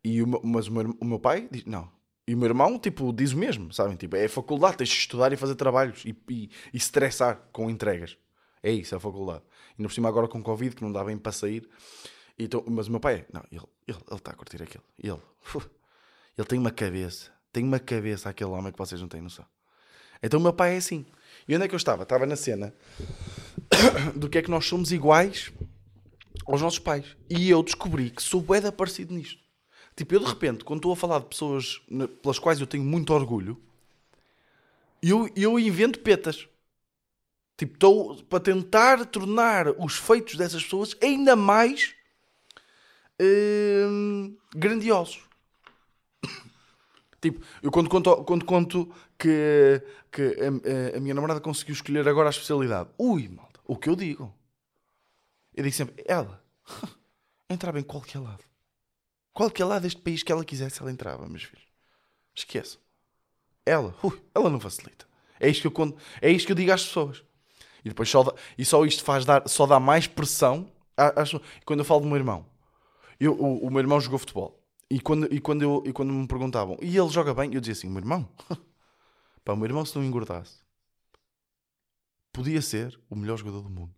E 0.03 0.22
o 0.22 0.27
mas 0.44 0.68
o 0.68 0.74
meu, 0.74 0.98
o 1.00 1.06
meu 1.06 1.20
pai 1.20 1.48
diz: 1.50 1.65
não. 1.65 1.89
E 2.27 2.36
o 2.36 2.38
meu 2.38 2.48
irmão, 2.48 2.77
tipo, 2.77 3.12
diz 3.13 3.34
o 3.34 3.38
mesmo, 3.38 3.74
sabem? 3.74 3.96
Tipo, 3.96 4.15
é 4.15 4.27
faculdade, 4.27 4.77
tens 4.77 4.89
de 4.89 4.96
estudar 4.96 5.34
e 5.34 5.38
fazer 5.38 5.56
trabalhos 5.56 6.03
e, 6.06 6.15
e, 6.30 6.50
e 6.74 6.80
com 7.51 7.70
entregas. 7.70 8.18
É 8.63 8.72
isso, 8.72 8.94
é 8.94 8.98
a 8.98 9.00
faculdade. 9.01 9.44
E 9.77 9.84
por 9.84 9.91
cima 9.91 10.08
agora 10.08 10.27
com 10.27 10.41
Covid, 10.41 10.75
que 10.75 10.84
não 10.84 10.91
dá 10.91 11.03
bem 11.03 11.18
para 11.18 11.32
sair. 11.32 11.68
Então, 12.38 12.63
mas 12.68 12.88
o 12.88 12.91
meu 12.91 13.00
pai, 13.00 13.25
não, 13.34 13.44
ele 13.51 13.60
está 13.60 13.68
ele, 13.88 14.00
ele 14.10 14.22
a 14.24 14.34
curtir 14.34 14.63
aquilo. 14.63 14.84
Ele, 15.00 15.20
ele 16.38 16.48
tem 16.48 16.60
uma 16.60 16.72
cabeça 16.72 17.32
tem 17.51 17.63
uma 17.63 17.79
cabeça 17.79 18.29
aquele 18.29 18.50
homem 18.50 18.72
que 18.72 18.77
vocês 18.77 19.00
não 19.00 19.08
têm 19.08 19.22
noção. 19.22 19.46
Então 20.22 20.39
o 20.39 20.43
meu 20.43 20.53
pai 20.53 20.75
é 20.75 20.77
assim. 20.77 21.05
E 21.48 21.55
onde 21.55 21.65
é 21.65 21.67
que 21.67 21.74
eu 21.74 21.77
estava? 21.77 22.03
Estava 22.03 22.25
na 22.25 22.36
cena 22.36 22.74
do 24.15 24.29
que 24.29 24.38
é 24.38 24.41
que 24.41 24.51
nós 24.51 24.65
somos 24.65 24.91
iguais 24.91 25.51
aos 26.46 26.62
nossos 26.62 26.79
pais. 26.79 27.15
E 27.29 27.50
eu 27.50 27.63
descobri 27.63 28.10
que 28.10 28.22
sou 28.22 28.41
bué 28.41 28.60
parecido 28.72 29.13
nisto. 29.13 29.41
Tipo, 29.96 30.15
eu 30.15 30.20
de 30.20 30.25
repente, 30.25 30.63
quando 30.63 30.79
estou 30.79 30.93
a 30.93 30.96
falar 30.96 31.20
de 31.20 31.25
pessoas 31.25 31.81
pelas 32.22 32.39
quais 32.39 32.60
eu 32.60 32.67
tenho 32.67 32.84
muito 32.84 33.13
orgulho, 33.13 33.62
eu, 35.01 35.29
eu 35.36 35.60
invento 35.60 36.00
petas. 36.00 36.48
Tipo, 37.58 37.74
estou 37.74 38.24
para 38.24 38.39
tentar 38.39 39.05
tornar 39.05 39.67
os 39.79 39.98
feitos 39.98 40.36
dessas 40.36 40.63
pessoas 40.63 40.96
ainda 41.01 41.36
mais 41.36 41.93
hum, 43.20 44.36
grandiosos. 44.55 45.30
Tipo, 47.22 47.46
eu 47.62 47.70
quando 47.70 47.88
conto, 47.88 48.24
quando 48.24 48.46
conto 48.46 48.92
que, 49.18 49.82
que 50.12 50.38
a, 50.42 50.98
a, 50.98 51.00
minha 51.00 51.13
namorada 51.13 51.40
conseguiu 51.40 51.74
escolher 51.74 52.08
agora 52.08 52.30
a 52.30 52.32
especialidade, 52.32 52.90
ui, 52.98 53.30
malta, 53.30 53.60
o 53.68 53.78
que 53.78 53.90
eu 53.90 53.96
digo? 53.96 54.34
Eu 55.54 55.63
digo 55.63 55.75
sempre, 55.75 56.04
ela 56.08 56.44
entrava 57.48 57.80
em 57.80 57.84
qualquer 57.84 58.20
lado. 58.20 58.44
Qualquer 59.34 59.66
lado 59.66 59.84
deste 59.84 60.01
país 60.01 60.24
que 60.24 60.32
ela 60.32 60.44
quisesse, 60.44 60.82
ela 60.82 60.92
entrava, 60.92 61.28
meus 61.30 61.44
filhos. 61.44 61.66
Esqueça. 62.36 62.80
Ela, 63.66 63.96
ui, 64.04 64.20
ela 64.34 64.50
não 64.50 64.60
facilita. 64.60 65.06
É 65.40 65.48
isto 65.48 65.62
que 65.62 65.68
eu 65.68 65.72
conto, 65.72 65.98
é 66.22 66.32
isto 66.32 66.48
que 66.48 66.51
eu 66.51 66.56
digo 66.56 66.72
às 66.72 66.84
pessoas. 66.84 67.24
E 67.86 67.90
depois 67.90 68.10
só, 68.10 68.24
dá, 68.24 68.34
e 68.58 68.66
só 68.66 68.84
isto 68.84 69.04
faz 69.04 69.25
dar, 69.25 69.48
só 69.48 69.68
dá 69.68 69.80
mais 69.80 70.08
pressão 70.08 70.72
às, 70.98 71.32
quando 71.66 71.80
eu 71.80 71.86
falo 71.86 72.01
do 72.01 72.08
meu 72.08 72.18
irmão. 72.18 72.46
Eu, 73.20 73.34
o, 73.34 73.68
o 73.68 73.70
meu 73.70 73.80
irmão 73.80 74.01
jogou 74.01 74.18
futebol. 74.18 74.61
E 74.91 75.00
quando, 75.00 75.33
e, 75.33 75.39
quando 75.39 75.62
eu, 75.62 75.81
e 75.86 75.93
quando 75.93 76.12
me 76.12 76.27
perguntavam, 76.27 76.77
e 76.81 76.98
ele 76.98 77.07
joga 77.07 77.33
bem? 77.33 77.53
Eu 77.53 77.61
dizia 77.61 77.72
assim: 77.72 77.87
meu 77.87 78.00
irmão, 78.00 78.27
pá, 79.46 79.53
o 79.53 79.55
meu 79.55 79.66
irmão, 79.66 79.85
se 79.85 79.96
não 79.96 80.03
engordasse, 80.03 80.57
podia 82.33 82.61
ser 82.61 83.00
o 83.09 83.16
melhor 83.16 83.37
jogador 83.37 83.61
do 83.61 83.70
mundo. 83.70 83.96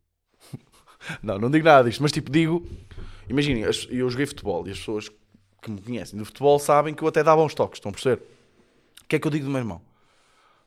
não, 1.24 1.39
não 1.39 1.50
digo 1.50 1.65
nada 1.65 1.89
disto, 1.89 2.04
mas 2.04 2.12
tipo, 2.12 2.30
digo, 2.30 2.63
imaginem, 3.28 3.63
eu 3.89 4.08
joguei 4.08 4.28
futebol 4.28 4.68
e 4.68 4.72
as 4.72 4.78
pessoas 4.78 5.10
que 5.63 5.72
me 5.72 5.82
conhecem 5.82 6.20
do 6.20 6.26
futebol 6.26 6.60
sabem 6.60 6.94
que 6.94 7.04
eu 7.04 7.08
até 7.08 7.24
dava 7.24 7.41
uns 7.41 7.56
toques, 7.56 7.80
estão 7.80 7.89
a 7.89 7.94
perceber? 7.94 8.22
O 9.02 9.08
que 9.08 9.15
é 9.15 9.20
que 9.20 9.26
eu 9.26 9.32
digo 9.32 9.46
do 9.46 9.52
meu 9.52 9.62
irmão? 9.62 9.82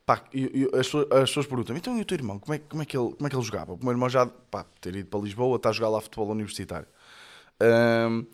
Pá, 0.04 0.24
eu, 0.34 0.50
eu, 0.52 0.68
as, 0.70 0.86
pessoas, 0.86 1.06
as 1.12 1.30
pessoas 1.30 1.46
perguntam 1.46 1.76
então 1.76 1.96
e 1.96 2.00
o 2.00 2.04
teu 2.04 2.16
irmão, 2.16 2.40
como 2.40 2.52
é, 2.52 2.58
como, 2.58 2.82
é 2.82 2.84
que 2.84 2.96
ele, 2.96 3.12
como 3.12 3.28
é 3.28 3.30
que 3.30 3.36
ele 3.36 3.44
jogava? 3.44 3.74
O 3.74 3.78
meu 3.80 3.92
irmão 3.92 4.08
já, 4.08 4.26
pá, 4.26 4.66
ter 4.80 4.96
ido 4.96 5.08
para 5.08 5.20
Lisboa, 5.20 5.54
está 5.54 5.68
a 5.68 5.72
jogar 5.72 5.90
lá 5.90 6.00
futebol 6.00 6.28
universitário. 6.30 6.88
Um, 7.62 8.26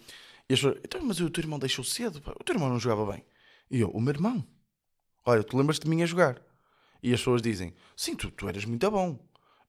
e 0.48 0.54
as 0.54 0.60
pessoas, 0.60 0.80
então, 0.84 1.00
mas 1.02 1.20
o 1.20 1.30
teu 1.30 1.42
irmão 1.42 1.58
deixou 1.58 1.84
cedo, 1.84 2.20
pá. 2.20 2.32
o 2.38 2.44
teu 2.44 2.54
irmão 2.54 2.68
não 2.68 2.78
jogava 2.78 3.12
bem. 3.12 3.24
E 3.70 3.80
eu, 3.80 3.90
o 3.90 4.00
meu 4.00 4.12
irmão, 4.12 4.46
olha, 5.24 5.42
tu 5.42 5.56
lembras 5.56 5.78
de 5.78 5.88
mim 5.88 6.02
a 6.02 6.06
jogar? 6.06 6.40
E 7.02 7.12
as 7.12 7.20
pessoas 7.20 7.42
dizem, 7.42 7.74
sim, 7.96 8.14
tu, 8.14 8.30
tu 8.30 8.48
eras 8.48 8.64
muito 8.64 8.90
bom. 8.90 9.18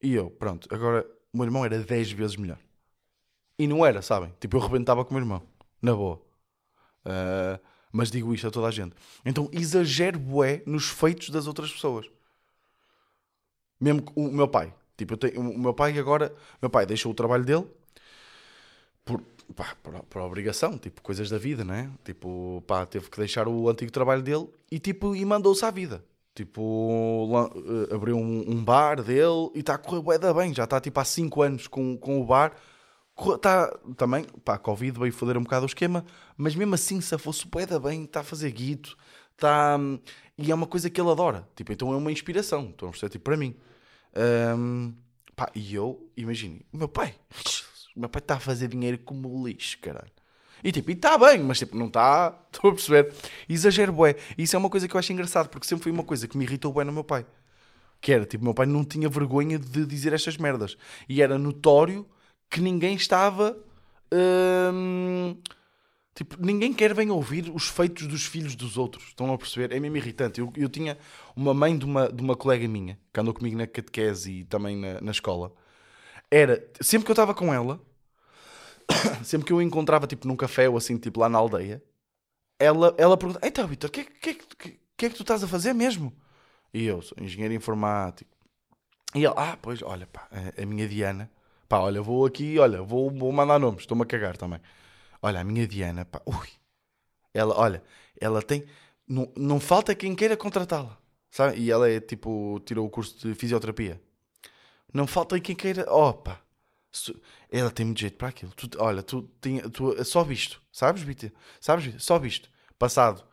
E 0.01 0.13
eu, 0.13 0.29
pronto, 0.29 0.67
agora 0.73 1.05
o 1.31 1.37
meu 1.37 1.45
irmão 1.45 1.65
era 1.65 1.79
10 1.79 2.11
vezes 2.11 2.35
melhor. 2.35 2.59
E 3.57 3.67
não 3.67 3.85
era, 3.85 4.01
sabem? 4.01 4.33
Tipo, 4.39 4.57
eu 4.57 4.61
rebentava 4.61 5.05
com 5.05 5.11
o 5.11 5.13
meu 5.13 5.23
irmão, 5.23 5.41
na 5.81 5.93
boa. 5.95 6.21
Uh, 7.05 7.59
mas 7.91 8.09
digo 8.09 8.33
isto 8.33 8.47
a 8.47 8.51
toda 8.51 8.67
a 8.67 8.71
gente. 8.71 8.95
Então 9.25 9.49
exagero 9.51 10.19
bué 10.19 10.63
nos 10.65 10.89
feitos 10.89 11.29
das 11.29 11.47
outras 11.47 11.71
pessoas. 11.71 12.09
Mesmo 13.79 14.03
o 14.15 14.29
meu 14.29 14.47
pai. 14.47 14.73
Tipo, 14.97 15.13
eu 15.13 15.17
tenho, 15.17 15.39
o 15.39 15.59
meu 15.59 15.73
pai 15.73 15.97
agora, 15.97 16.35
meu 16.61 16.69
pai 16.69 16.85
deixou 16.85 17.11
o 17.11 17.15
trabalho 17.15 17.45
dele 17.45 17.67
por, 19.05 19.21
pá, 19.55 19.75
por, 19.81 19.93
por, 20.03 20.21
obrigação, 20.21 20.77
tipo, 20.77 21.01
coisas 21.01 21.29
da 21.29 21.37
vida, 21.37 21.63
né? 21.63 21.89
Tipo, 22.03 22.63
pá, 22.67 22.85
teve 22.85 23.09
que 23.09 23.17
deixar 23.17 23.47
o 23.47 23.69
antigo 23.69 23.91
trabalho 23.91 24.21
dele 24.21 24.47
e, 24.71 24.79
tipo, 24.79 25.15
e 25.15 25.23
mandou-se 25.25 25.63
à 25.65 25.71
vida. 25.71 26.03
Tipo, 26.35 26.61
uh, 26.61 27.93
abriu 27.93 28.17
um, 28.17 28.51
um, 28.51 28.63
bar 28.63 29.01
dele 29.03 29.51
e 29.53 29.59
está 29.59 29.75
a 29.75 29.77
correr 29.77 30.01
bué 30.01 30.33
bem. 30.33 30.53
Já 30.53 30.63
está, 30.63 30.81
tipo, 30.81 30.99
há 30.99 31.05
5 31.05 31.41
anos 31.41 31.67
com, 31.67 31.97
com 31.97 32.21
o 32.21 32.25
bar. 32.25 32.53
Está 33.35 33.67
também, 33.95 34.25
pá, 34.43 34.57
Covid 34.57 34.99
veio 34.99 35.13
foder 35.13 35.37
um 35.37 35.43
bocado 35.43 35.63
o 35.63 35.67
esquema, 35.67 36.03
mas 36.35 36.55
mesmo 36.55 36.73
assim, 36.73 36.99
se 36.99 37.15
fosse 37.19 37.47
bué 37.47 37.67
bem, 37.79 38.05
está 38.05 38.21
a 38.21 38.23
fazer 38.23 38.51
guito, 38.51 38.97
está... 39.33 39.79
E 40.35 40.51
é 40.51 40.55
uma 40.55 40.65
coisa 40.65 40.89
que 40.89 40.99
ele 40.99 41.11
adora. 41.11 41.47
Tipo, 41.55 41.71
então 41.73 41.93
é 41.93 41.95
uma 41.95 42.11
inspiração. 42.11 42.69
Estão 42.69 42.87
a 42.89 42.91
perceber? 42.91 43.11
Tipo, 43.11 43.25
para 43.25 43.37
mim. 43.37 43.55
Um, 44.57 44.93
pá, 45.35 45.51
e 45.53 45.75
eu, 45.75 46.09
imagine, 46.17 46.65
o 46.71 46.77
meu 46.77 46.87
pai 46.87 47.15
o 47.95 47.99
meu 47.99 48.09
pai 48.09 48.19
está 48.19 48.35
a 48.35 48.39
fazer 48.39 48.67
dinheiro 48.67 48.97
como 48.99 49.45
lixo, 49.47 49.77
caralho. 49.79 50.11
E 50.63 50.71
tipo, 50.71 50.89
e 50.89 50.93
está 50.93 51.17
bem, 51.17 51.39
mas 51.39 51.59
tipo, 51.59 51.77
não 51.77 51.87
está. 51.87 52.33
Estou 52.51 52.71
a 52.71 52.73
perceber. 52.73 53.13
Exagero, 53.49 53.91
bué. 53.91 54.15
E 54.37 54.43
isso 54.43 54.55
é 54.55 54.59
uma 54.59 54.69
coisa 54.69 54.87
que 54.87 54.95
eu 54.95 54.99
acho 54.99 55.11
engraçado, 55.11 55.49
porque 55.49 55.67
sempre 55.67 55.83
foi 55.83 55.91
uma 55.91 56.03
coisa 56.03 56.27
que 56.27 56.37
me 56.37 56.45
irritou 56.45 56.71
bué 56.71 56.85
no 56.85 56.93
meu 56.93 57.03
pai. 57.03 57.25
Que 57.99 58.13
era, 58.13 58.25
tipo, 58.25 58.43
meu 58.43 58.53
pai 58.53 58.65
não 58.65 58.83
tinha 58.83 59.09
vergonha 59.09 59.59
de 59.59 59.85
dizer 59.85 60.13
estas 60.13 60.37
merdas. 60.37 60.77
E 61.07 61.21
era 61.21 61.37
notório 61.37 62.07
que 62.49 62.61
ninguém 62.61 62.95
estava. 62.95 63.57
Hum, 64.73 65.37
tipo, 66.15 66.37
ninguém 66.39 66.73
quer 66.73 66.93
bem 66.93 67.09
ouvir 67.11 67.51
os 67.53 67.67
feitos 67.67 68.07
dos 68.07 68.25
filhos 68.25 68.55
dos 68.55 68.77
outros. 68.77 69.05
Estão 69.07 69.33
a 69.33 69.37
perceber? 69.37 69.75
É 69.75 69.79
mesmo 69.79 69.97
irritante. 69.97 70.39
Eu, 70.39 70.51
eu 70.55 70.69
tinha 70.69 70.97
uma 71.35 71.53
mãe 71.53 71.77
de 71.77 71.85
uma, 71.85 72.11
de 72.11 72.21
uma 72.21 72.35
colega 72.35 72.67
minha 72.67 72.97
que 73.13 73.19
andou 73.19 73.33
comigo 73.33 73.57
na 73.57 73.67
catequese 73.67 74.31
e 74.31 74.43
também 74.45 74.77
na, 74.77 75.01
na 75.01 75.11
escola 75.11 75.53
era, 76.33 76.67
sempre 76.81 77.05
que 77.05 77.11
eu 77.11 77.13
estava 77.13 77.33
com 77.33 77.53
ela, 77.53 77.79
sempre 79.23 79.45
que 79.45 79.53
eu 79.53 79.59
a 79.59 79.63
encontrava 79.63 80.07
tipo 80.07 80.27
num 80.27 80.35
café 80.35 80.67
ou 80.67 80.75
assim, 80.75 80.97
tipo 80.97 81.19
lá 81.19 81.29
na 81.29 81.37
aldeia, 81.37 81.83
ela, 82.57 82.95
ela 82.97 83.15
pergunta: 83.15 83.39
Então, 83.45 83.67
Vitor, 83.67 83.89
o 83.89 83.93
que, 83.93 84.03
que, 84.03 84.33
que, 84.33 84.79
que 84.97 85.05
é 85.05 85.09
que 85.09 85.15
tu 85.15 85.21
estás 85.21 85.43
a 85.43 85.47
fazer 85.47 85.73
mesmo? 85.73 86.11
E 86.73 86.85
eu 86.85 87.03
sou 87.03 87.15
engenheiro 87.21 87.53
informático. 87.53 88.31
E 89.13 89.23
ela, 89.23 89.35
ah, 89.37 89.57
pois, 89.61 89.83
olha, 89.83 90.07
pá, 90.07 90.27
a 90.57 90.65
minha 90.65 90.87
Diana, 90.87 91.29
pá, 91.69 91.79
olha, 91.79 92.01
vou 92.01 92.25
aqui, 92.25 92.57
olha, 92.57 92.81
vou, 92.81 93.11
vou 93.11 93.31
mandar 93.31 93.59
nomes, 93.59 93.81
estou-me 93.81 94.01
a 94.01 94.05
cagar 94.07 94.35
também. 94.35 94.59
Olha, 95.21 95.39
a 95.39 95.43
minha 95.43 95.67
Diana, 95.67 96.03
pá, 96.03 96.19
ui, 96.25 96.47
ela, 97.31 97.55
olha, 97.55 97.83
ela 98.19 98.41
tem, 98.41 98.65
não, 99.07 99.31
não 99.37 99.59
falta 99.59 99.93
quem 99.93 100.15
queira 100.15 100.35
contratá-la, 100.35 100.97
sabe? 101.29 101.59
E 101.59 101.69
ela 101.69 101.87
é 101.87 101.99
tipo, 101.99 102.59
tirou 102.65 102.87
o 102.87 102.89
curso 102.89 103.27
de 103.27 103.35
fisioterapia. 103.35 104.01
Não 104.93 105.07
falta 105.07 105.39
quem 105.39 105.55
queira. 105.55 105.91
Opa! 105.91 106.39
Ela 107.51 107.71
tem 107.71 107.85
muito 107.85 107.99
jeito 107.99 108.17
para 108.17 108.27
aquilo. 108.27 108.51
Tu, 108.55 108.69
olha, 108.77 109.01
tu, 109.01 109.27
tinha, 109.41 109.67
tu 109.67 110.03
só 110.05 110.23
visto, 110.23 110.61
sabes, 110.71 111.01
Vitor? 111.01 111.31
Sabes, 111.59 112.03
só 112.03 112.19
visto. 112.19 112.49
Passado 112.77 113.23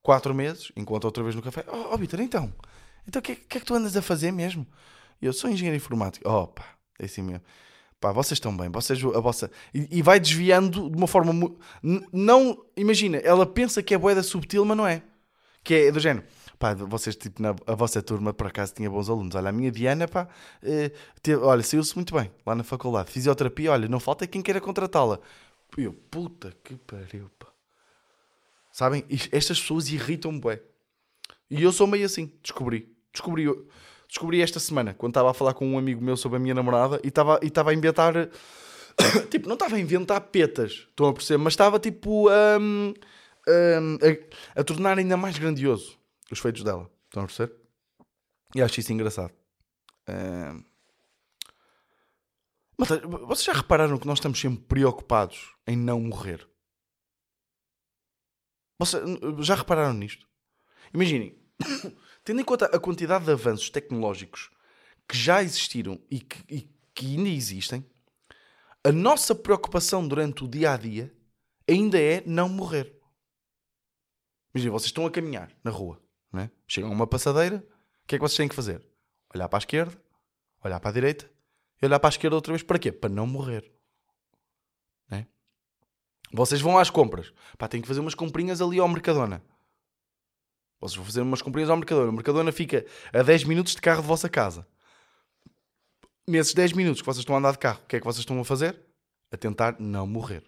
quatro 0.00 0.34
meses, 0.34 0.70
enquanto 0.76 1.04
outra 1.04 1.22
vez 1.22 1.34
no 1.34 1.42
café. 1.42 1.64
Oh, 1.66 1.92
oh 1.92 1.98
Vitor, 1.98 2.20
então, 2.20 2.52
então 3.06 3.18
o 3.18 3.22
que, 3.22 3.34
que, 3.34 3.56
é 3.58 3.60
que 3.60 3.66
tu 3.66 3.74
andas 3.74 3.96
a 3.96 4.02
fazer 4.02 4.30
mesmo? 4.30 4.66
Eu 5.20 5.32
sou 5.32 5.50
engenheiro 5.50 5.76
informático. 5.76 6.28
Opa, 6.28 6.64
é 6.98 7.06
assim 7.06 7.22
mesmo. 7.22 7.42
Pá, 8.00 8.12
vocês 8.12 8.36
estão 8.36 8.56
bem, 8.56 8.70
vocês, 8.70 9.02
a 9.04 9.20
vossa. 9.20 9.50
E, 9.74 9.98
e 9.98 10.02
vai 10.02 10.18
desviando 10.18 10.88
de 10.88 10.96
uma 10.96 11.06
forma. 11.06 11.32
Não. 12.12 12.64
Imagina, 12.76 13.18
ela 13.18 13.44
pensa 13.44 13.82
que 13.82 13.92
é 13.92 13.98
boeda 13.98 14.22
subtil, 14.22 14.64
mas 14.64 14.76
não 14.76 14.86
é. 14.86 15.02
Que 15.62 15.74
é 15.74 15.92
do 15.92 16.00
género 16.00 16.24
pá, 16.60 16.74
vocês, 16.74 17.16
tipo, 17.16 17.42
na, 17.42 17.56
a 17.66 17.74
vossa 17.74 18.02
turma, 18.02 18.34
por 18.34 18.46
acaso, 18.46 18.74
tinha 18.74 18.88
bons 18.88 19.08
alunos. 19.08 19.34
Olha, 19.34 19.48
a 19.48 19.52
minha 19.52 19.72
Diana, 19.72 20.06
pá, 20.06 20.28
eh, 20.62 20.92
teve, 21.22 21.42
olha, 21.42 21.62
saiu-se 21.62 21.96
muito 21.96 22.14
bem 22.14 22.30
lá 22.46 22.54
na 22.54 22.62
faculdade. 22.62 23.10
Fisioterapia, 23.10 23.72
olha, 23.72 23.88
não 23.88 23.98
falta 23.98 24.26
quem 24.26 24.42
queira 24.42 24.60
contratá-la. 24.60 25.18
Eu, 25.76 25.94
puta 26.10 26.52
que 26.62 26.76
pariu, 26.76 27.30
pá. 27.38 27.46
Sabem? 28.70 29.04
Estas 29.32 29.58
pessoas 29.58 29.88
irritam-me, 29.88 30.38
bué. 30.38 30.60
E 31.50 31.62
eu 31.62 31.72
sou 31.72 31.86
meio 31.86 32.04
assim, 32.04 32.30
descobri. 32.42 32.94
Descobri, 33.10 33.46
descobri 34.06 34.42
esta 34.42 34.60
semana, 34.60 34.94
quando 34.94 35.12
estava 35.12 35.30
a 35.30 35.34
falar 35.34 35.54
com 35.54 35.66
um 35.66 35.78
amigo 35.78 36.04
meu 36.04 36.16
sobre 36.16 36.36
a 36.36 36.40
minha 36.40 36.54
namorada 36.54 37.00
e 37.02 37.08
estava 37.08 37.40
e 37.42 37.46
estava 37.46 37.70
a 37.70 37.74
inventar. 37.74 38.14
tipo, 39.30 39.48
não 39.48 39.54
estava 39.54 39.76
a 39.76 39.80
inventar 39.80 40.20
petas, 40.20 40.86
estão 40.90 41.06
a 41.06 41.12
perceber, 41.14 41.38
mas 41.38 41.54
estava 41.54 41.78
tipo 41.80 42.28
hum, 42.28 42.94
hum, 43.48 43.98
a, 44.54 44.60
a 44.60 44.64
tornar 44.64 44.98
ainda 44.98 45.16
mais 45.16 45.38
grandioso 45.38 45.99
os 46.32 46.38
feitos 46.38 46.62
dela. 46.62 46.90
Estão 47.04 47.22
a 47.22 47.26
perceber? 47.26 47.54
E 48.54 48.62
acho 48.62 48.80
isso 48.80 48.92
engraçado. 48.92 49.32
Mas 52.76 52.88
vocês 52.88 53.44
já 53.44 53.52
repararam 53.52 53.98
que 53.98 54.06
nós 54.06 54.18
estamos 54.18 54.40
sempre 54.40 54.64
preocupados 54.64 55.54
em 55.66 55.76
não 55.76 56.00
morrer? 56.00 56.48
Vocês 58.78 59.02
já 59.40 59.54
repararam 59.54 59.92
nisto? 59.92 60.26
Imaginem, 60.94 61.38
tendo 62.24 62.40
em 62.40 62.44
conta 62.44 62.66
a 62.66 62.80
quantidade 62.80 63.26
de 63.26 63.30
avanços 63.30 63.68
tecnológicos 63.68 64.50
que 65.06 65.16
já 65.16 65.42
existiram 65.42 66.00
e 66.10 66.20
que, 66.20 66.54
e 66.54 66.74
que 66.94 67.06
ainda 67.06 67.28
existem, 67.28 67.84
a 68.82 68.90
nossa 68.90 69.34
preocupação 69.34 70.08
durante 70.08 70.42
o 70.42 70.48
dia 70.48 70.72
a 70.72 70.76
dia 70.76 71.14
ainda 71.68 72.00
é 72.00 72.22
não 72.26 72.48
morrer. 72.48 72.98
Imaginem, 74.54 74.72
vocês 74.72 74.86
estão 74.86 75.04
a 75.04 75.10
caminhar 75.10 75.54
na 75.62 75.70
rua, 75.70 76.02
não 76.32 76.40
é? 76.42 76.50
chegam 76.66 76.90
a 76.90 76.92
uma 76.94 77.06
passadeira, 77.06 77.56
o 77.56 78.06
que 78.06 78.14
é 78.14 78.18
que 78.18 78.22
vocês 78.22 78.36
têm 78.36 78.48
que 78.48 78.54
fazer? 78.54 78.84
Olhar 79.34 79.48
para 79.48 79.58
a 79.58 79.60
esquerda, 79.60 79.96
olhar 80.64 80.80
para 80.80 80.90
a 80.90 80.92
direita 80.92 81.30
e 81.80 81.86
olhar 81.86 81.98
para 81.98 82.08
a 82.08 82.10
esquerda 82.10 82.36
outra 82.36 82.52
vez. 82.52 82.62
Para 82.62 82.78
quê? 82.78 82.92
Para 82.92 83.10
não 83.10 83.26
morrer. 83.26 83.70
Né? 85.08 85.26
Vocês 86.32 86.60
vão 86.60 86.78
às 86.78 86.90
compras. 86.90 87.32
Pá, 87.56 87.68
têm 87.68 87.80
que 87.80 87.88
fazer 87.88 88.00
umas 88.00 88.14
comprinhas 88.14 88.60
ali 88.60 88.78
ao 88.78 88.88
Mercadona. 88.88 89.42
Vocês 90.80 90.96
vão 90.96 91.04
fazer 91.04 91.20
umas 91.20 91.42
comprinhas 91.42 91.70
ao 91.70 91.76
Mercadona. 91.76 92.10
O 92.10 92.12
Mercadona 92.12 92.52
fica 92.52 92.86
a 93.12 93.22
10 93.22 93.44
minutos 93.44 93.74
de 93.74 93.80
carro 93.80 94.02
de 94.02 94.08
vossa 94.08 94.28
casa. 94.28 94.66
Nesses 96.26 96.54
10 96.54 96.72
minutos 96.72 97.02
que 97.02 97.06
vocês 97.06 97.20
estão 97.20 97.34
a 97.34 97.38
andar 97.38 97.52
de 97.52 97.58
carro, 97.58 97.80
o 97.82 97.86
que 97.86 97.96
é 97.96 97.98
que 97.98 98.06
vocês 98.06 98.20
estão 98.20 98.38
a 98.40 98.44
fazer? 98.44 98.80
A 99.32 99.36
tentar 99.36 99.76
não 99.78 100.06
morrer. 100.06 100.44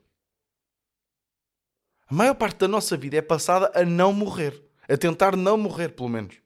A 2.06 2.14
maior 2.14 2.34
parte 2.34 2.58
da 2.58 2.68
nossa 2.68 2.96
vida 2.96 3.16
é 3.16 3.22
passada 3.22 3.70
a 3.74 3.84
não 3.84 4.12
morrer. 4.12 4.62
A 4.92 4.96
tentar 4.98 5.36
não 5.36 5.56
morrer, 5.56 5.88
pelo 5.90 6.08
menos. 6.08 6.36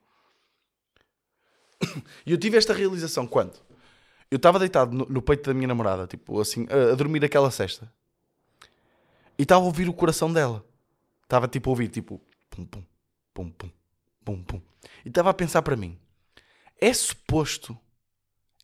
E 2.25 2.31
eu 2.31 2.37
tive 2.37 2.57
esta 2.57 2.73
realização 2.73 3.27
quando? 3.27 3.59
Eu 4.31 4.37
estava 4.37 4.57
deitado 4.57 4.95
no, 4.95 5.05
no, 5.05 5.21
peito 5.21 5.47
da 5.47 5.53
minha 5.53 5.67
namorada, 5.67 6.07
tipo 6.07 6.39
assim, 6.39 6.65
a, 6.69 6.93
a 6.93 6.95
dormir 6.95 7.23
aquela 7.23 7.51
cesta. 7.51 7.91
E 9.37 9.43
estava 9.43 9.61
a 9.61 9.65
ouvir 9.65 9.87
o 9.87 9.93
coração 9.93 10.31
dela. 10.31 10.65
Estava 11.23 11.47
tipo 11.47 11.69
a 11.69 11.71
ouvir, 11.71 11.89
tipo, 11.89 12.21
pum, 12.49 12.65
pum, 12.65 12.83
pum, 13.33 13.51
pum, 13.51 13.71
pum, 14.23 14.43
pum. 14.43 14.61
E 15.05 15.09
estava 15.09 15.29
a 15.29 15.33
pensar 15.33 15.61
para 15.61 15.75
mim: 15.75 15.97
é 16.79 16.93
suposto 16.93 17.77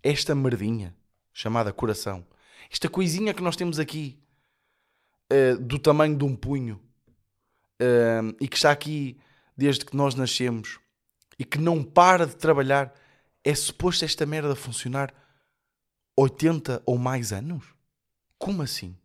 esta 0.01 0.33
merdinha 0.33 0.95
chamada 1.33 1.73
coração, 1.73 2.25
esta 2.71 2.87
coisinha 2.87 3.33
que 3.33 3.43
nós 3.43 3.55
temos 3.55 3.79
aqui, 3.79 4.17
uh, 5.31 5.57
do 5.57 5.77
tamanho 5.77 6.17
de 6.17 6.23
um 6.23 6.35
punho, 6.35 6.79
uh, 7.81 8.35
e 8.39 8.47
que 8.47 8.55
está 8.55 8.71
aqui 8.71 9.17
desde 9.55 9.85
que 9.85 9.95
nós 9.95 10.15
nascemos, 10.15 10.79
e 11.37 11.45
que 11.45 11.57
não 11.57 11.83
para 11.83 12.25
de 12.25 12.35
trabalhar, 12.35 12.93
é 13.43 13.53
suposto 13.53 14.05
esta 14.05 14.25
merda 14.25 14.55
funcionar 14.55 15.13
80 16.15 16.81
ou 16.85 16.97
mais 16.97 17.33
anos? 17.33 17.65
Como 18.37 18.61
assim? 18.61 18.95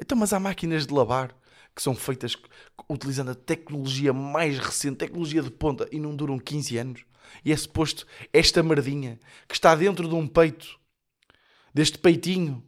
Então, 0.00 0.16
mas 0.16 0.32
há 0.32 0.40
máquinas 0.40 0.86
de 0.86 0.94
lavar 0.94 1.34
que 1.74 1.82
são 1.82 1.94
feitas 1.94 2.36
utilizando 2.88 3.30
a 3.30 3.34
tecnologia 3.34 4.12
mais 4.12 4.58
recente, 4.58 4.98
tecnologia 4.98 5.42
de 5.42 5.50
ponta, 5.50 5.88
e 5.92 6.00
não 6.00 6.16
duram 6.16 6.38
15 6.38 6.76
anos. 6.78 7.04
E 7.44 7.52
é 7.52 7.56
suposto 7.56 8.06
esta 8.32 8.62
merdinha 8.62 9.20
que 9.46 9.54
está 9.54 9.74
dentro 9.74 10.08
de 10.08 10.14
um 10.14 10.26
peito, 10.26 10.78
deste 11.72 11.98
peitinho, 11.98 12.62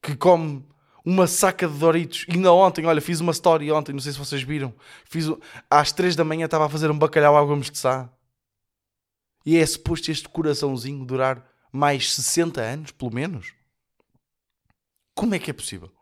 que 0.00 0.16
come 0.16 0.64
uma 1.06 1.28
saca 1.28 1.68
de 1.68 1.78
Doritos. 1.78 2.26
E 2.28 2.32
ainda 2.32 2.52
ontem, 2.52 2.84
olha, 2.84 3.00
fiz 3.00 3.20
uma 3.20 3.30
story 3.30 3.70
ontem, 3.70 3.92
não 3.92 4.00
sei 4.00 4.10
se 4.10 4.18
vocês 4.18 4.42
viram. 4.42 4.74
Fiz, 5.04 5.26
às 5.70 5.92
3 5.92 6.16
da 6.16 6.24
manhã 6.24 6.46
estava 6.46 6.66
a 6.66 6.68
fazer 6.68 6.90
um 6.90 6.98
bacalhau 6.98 7.36
à 7.36 7.44
gomes 7.44 7.70
de 7.70 7.78
sá. 7.78 8.10
E 9.44 9.56
é 9.56 9.64
suposto 9.64 10.10
este 10.10 10.28
coraçãozinho 10.28 11.04
durar 11.04 11.48
mais 11.70 12.12
60 12.12 12.60
anos, 12.60 12.90
pelo 12.90 13.14
menos? 13.14 13.54
Como 15.14 15.32
é 15.36 15.38
que 15.38 15.48
é 15.48 15.54
possível? 15.54 15.92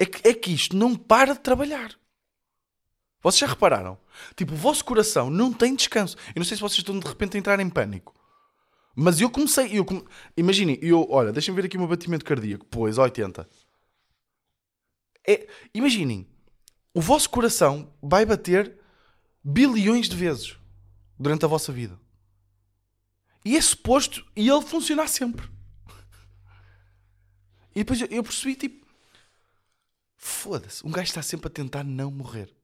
É 0.00 0.04
que, 0.04 0.28
é 0.28 0.34
que 0.34 0.52
isto 0.52 0.76
não 0.76 0.96
para 0.96 1.34
de 1.34 1.38
trabalhar. 1.38 1.96
Vocês 3.22 3.38
já 3.38 3.46
repararam? 3.46 3.96
Tipo, 4.34 4.52
o 4.52 4.56
vosso 4.56 4.84
coração 4.84 5.30
não 5.30 5.52
tem 5.52 5.76
descanso. 5.76 6.16
Eu 6.34 6.40
não 6.40 6.44
sei 6.44 6.56
se 6.56 6.60
vocês 6.60 6.78
estão 6.78 6.98
de 6.98 7.06
repente 7.06 7.36
a 7.36 7.38
entrar 7.38 7.60
em 7.60 7.70
pânico. 7.70 8.12
Mas 8.94 9.20
eu 9.20 9.30
comecei. 9.30 9.78
Eu 9.78 9.84
come... 9.84 10.04
Imaginem, 10.36 10.78
eu, 10.82 11.06
olha, 11.10 11.32
deixem-me 11.32 11.60
ver 11.60 11.66
aqui 11.66 11.76
o 11.76 11.80
meu 11.80 11.88
batimento 11.88 12.24
cardíaco. 12.24 12.66
Pois, 12.66 12.98
80. 12.98 13.48
É, 15.26 15.48
imaginem, 15.72 16.26
o 16.92 17.00
vosso 17.00 17.30
coração 17.30 17.92
vai 18.02 18.26
bater 18.26 18.76
bilhões 19.42 20.08
de 20.08 20.16
vezes 20.16 20.56
durante 21.18 21.44
a 21.44 21.48
vossa 21.48 21.72
vida. 21.72 21.98
E 23.44 23.56
é 23.56 23.60
suposto 23.60 24.24
e 24.36 24.48
ele 24.48 24.62
funcionar 24.62 25.08
sempre. 25.08 25.48
E 27.74 27.78
depois 27.80 28.00
eu, 28.00 28.06
eu 28.08 28.22
percebi, 28.22 28.54
tipo, 28.54 28.86
foda-se, 30.16 30.86
um 30.86 30.90
gajo 30.90 31.08
está 31.08 31.22
sempre 31.22 31.48
a 31.48 31.50
tentar 31.50 31.82
não 31.82 32.10
morrer. 32.10 32.54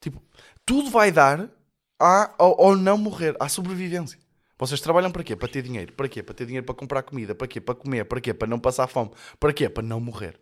Tipo, 0.00 0.22
tudo 0.64 0.90
vai 0.90 1.10
dar 1.10 1.50
a, 1.98 2.34
ao, 2.38 2.60
ao 2.60 2.76
não 2.76 2.98
morrer, 2.98 3.36
à 3.40 3.48
sobrevivência. 3.48 4.18
Vocês 4.58 4.80
trabalham 4.80 5.12
para 5.12 5.22
quê? 5.22 5.36
Para 5.36 5.48
ter 5.48 5.62
dinheiro. 5.62 5.92
Para 5.92 6.08
quê? 6.08 6.22
Para 6.22 6.34
ter 6.34 6.44
dinheiro 6.44 6.66
para 6.66 6.74
comprar 6.74 7.02
comida. 7.04 7.34
Para 7.34 7.46
quê? 7.46 7.60
Para 7.60 7.76
comer. 7.76 8.04
Para 8.04 8.20
quê? 8.20 8.34
Para 8.34 8.48
não 8.48 8.58
passar 8.58 8.88
fome. 8.88 9.12
Para 9.38 9.52
quê? 9.52 9.68
Para 9.70 9.84
não 9.84 10.00
morrer. 10.00 10.38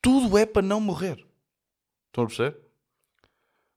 Tudo 0.00 0.38
é 0.38 0.46
para 0.46 0.62
não 0.62 0.80
morrer. 0.80 1.18
Estão 2.08 2.24
a 2.24 2.26
perceber? 2.26 2.60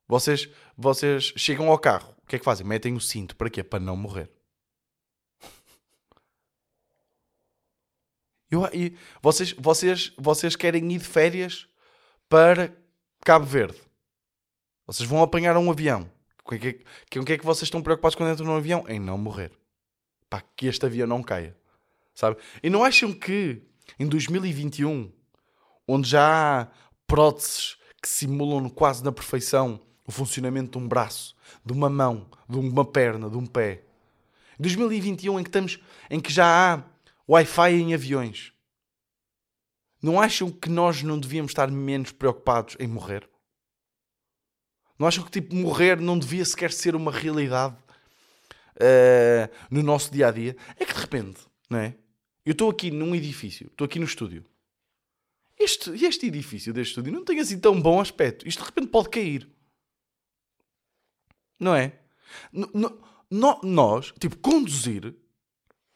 Vocês, 0.08 0.50
vocês 0.78 1.34
chegam 1.36 1.72
ao 1.72 1.80
carro. 1.80 2.15
O 2.24 2.28
que 2.28 2.36
é 2.36 2.39
que 2.39 2.46
fazem? 2.46 2.65
Metem 2.65 2.94
o 2.94 3.02
cinto. 3.02 3.36
Para 3.36 3.50
quê? 3.50 3.63
Para 3.63 3.80
não 3.80 3.98
morrer. 3.98 4.32
Eu, 8.52 8.63
e 8.72 8.96
vocês, 9.22 9.54
vocês, 9.54 10.13
vocês 10.18 10.56
querem 10.56 10.91
ir 10.91 11.00
de 11.00 11.06
férias 11.06 11.68
para 12.30 12.72
Cabo 13.22 13.46
Verde. 13.46 13.82
Vocês 14.86 15.10
vão 15.10 15.24
apanhar 15.24 15.58
um 15.58 15.72
avião. 15.72 16.10
Com 16.45 16.55
o 16.55 16.60
que, 16.60 16.73
que, 17.10 17.23
que 17.23 17.34
é 17.34 17.38
que 17.39 17.45
vocês 17.45 17.63
estão 17.63 17.81
preocupados 17.81 18.15
quando 18.15 18.31
entram 18.31 18.45
no 18.45 18.55
avião? 18.55 18.86
Em 18.88 18.99
não 18.99 19.17
morrer. 19.17 19.51
Pá, 20.29 20.43
que 20.55 20.67
este 20.67 20.86
avião 20.86 21.08
não 21.08 21.23
caia. 21.23 21.58
Sabe? 22.13 22.38
E 22.62 22.69
não 22.69 22.84
acham 22.84 23.12
que 23.12 23.63
em 23.99 24.08
2021, 24.08 25.12
onde 25.88 26.08
já 26.08 26.62
há 26.62 26.67
próteses 27.08 27.77
que 27.99 28.08
simulam 28.08 28.69
quase 28.69 29.03
na 29.03 29.12
perfeição 29.12 29.81
o 30.08 30.12
funcionamento 30.12 30.77
de 30.77 30.86
um 30.86 30.88
braço, 30.88 31.36
de 31.65 31.73
uma 31.73 31.89
mão, 31.89 32.29
de 32.47 32.60
uma 32.60 32.86
perna, 32.86 33.27
de 33.27 33.38
um 33.38 33.45
pé. 33.45 33.84
2021 34.60 35.39
em 35.39 35.43
que 35.43 35.49
estamos, 35.49 35.79
em 36.12 36.19
que 36.19 36.31
já 36.31 36.45
há 36.45 36.84
Wi-Fi 37.27 37.73
em 37.73 37.93
aviões. 37.95 38.53
Não 39.99 40.21
acham 40.21 40.51
que 40.51 40.69
nós 40.69 41.01
não 41.01 41.19
devíamos 41.19 41.49
estar 41.49 41.71
menos 41.71 42.12
preocupados 42.12 42.77
em 42.79 42.88
morrer? 42.88 43.27
Não 44.97 45.08
acham 45.08 45.23
que 45.23 45.31
tipo 45.31 45.55
morrer 45.55 45.99
não 45.99 46.17
devia 46.17 46.45
sequer 46.45 46.71
ser 46.71 46.95
uma 46.95 47.12
realidade 47.12 47.75
uh, 48.75 49.55
no 49.69 49.84
nosso 49.84 50.12
dia 50.12 50.27
a 50.27 50.31
dia? 50.31 50.55
É 50.79 50.86
que 50.86 50.93
de 50.93 50.99
repente, 50.99 51.41
não 51.69 51.79
é? 51.79 51.95
Eu 52.45 52.53
estou 52.53 52.69
aqui 52.69 52.91
num 52.91 53.13
edifício, 53.15 53.67
estou 53.67 53.86
aqui 53.86 53.99
no 53.99 54.05
estúdio. 54.05 54.45
Este, 55.58 55.89
este 56.05 56.27
edifício 56.27 56.73
deste 56.73 56.91
estúdio 56.91 57.12
não 57.12 57.23
tem 57.23 57.39
assim 57.39 57.60
tão 57.60 57.81
bom 57.81 57.99
aspecto. 57.99 58.47
Isto 58.47 58.60
de 58.60 58.65
repente 58.65 58.88
pode 58.88 59.10
cair. 59.10 59.49
Não 61.60 61.73
é? 61.73 61.97
No, 62.51 62.69
no, 63.31 63.60
nós, 63.63 64.13
tipo, 64.19 64.38
conduzir. 64.38 65.15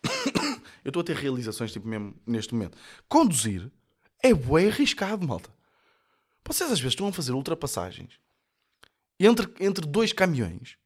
eu 0.84 0.90
estou 0.90 1.02
a 1.02 1.04
ter 1.04 1.16
realizações, 1.16 1.72
tipo, 1.72 1.88
mesmo 1.88 2.16
neste 2.26 2.54
momento. 2.54 2.78
Conduzir 3.08 3.70
é 4.24 4.34
bem 4.34 4.70
arriscado, 4.70 5.28
malta. 5.28 5.54
Vocês 6.46 6.72
às 6.72 6.80
vezes 6.80 6.94
estão 6.94 7.08
a 7.08 7.14
fazer 7.14 7.34
ultrapassagens 7.34 8.20
entre, 9.20 9.52
entre 9.60 9.86
dois 9.86 10.14
caminhões 10.14 10.78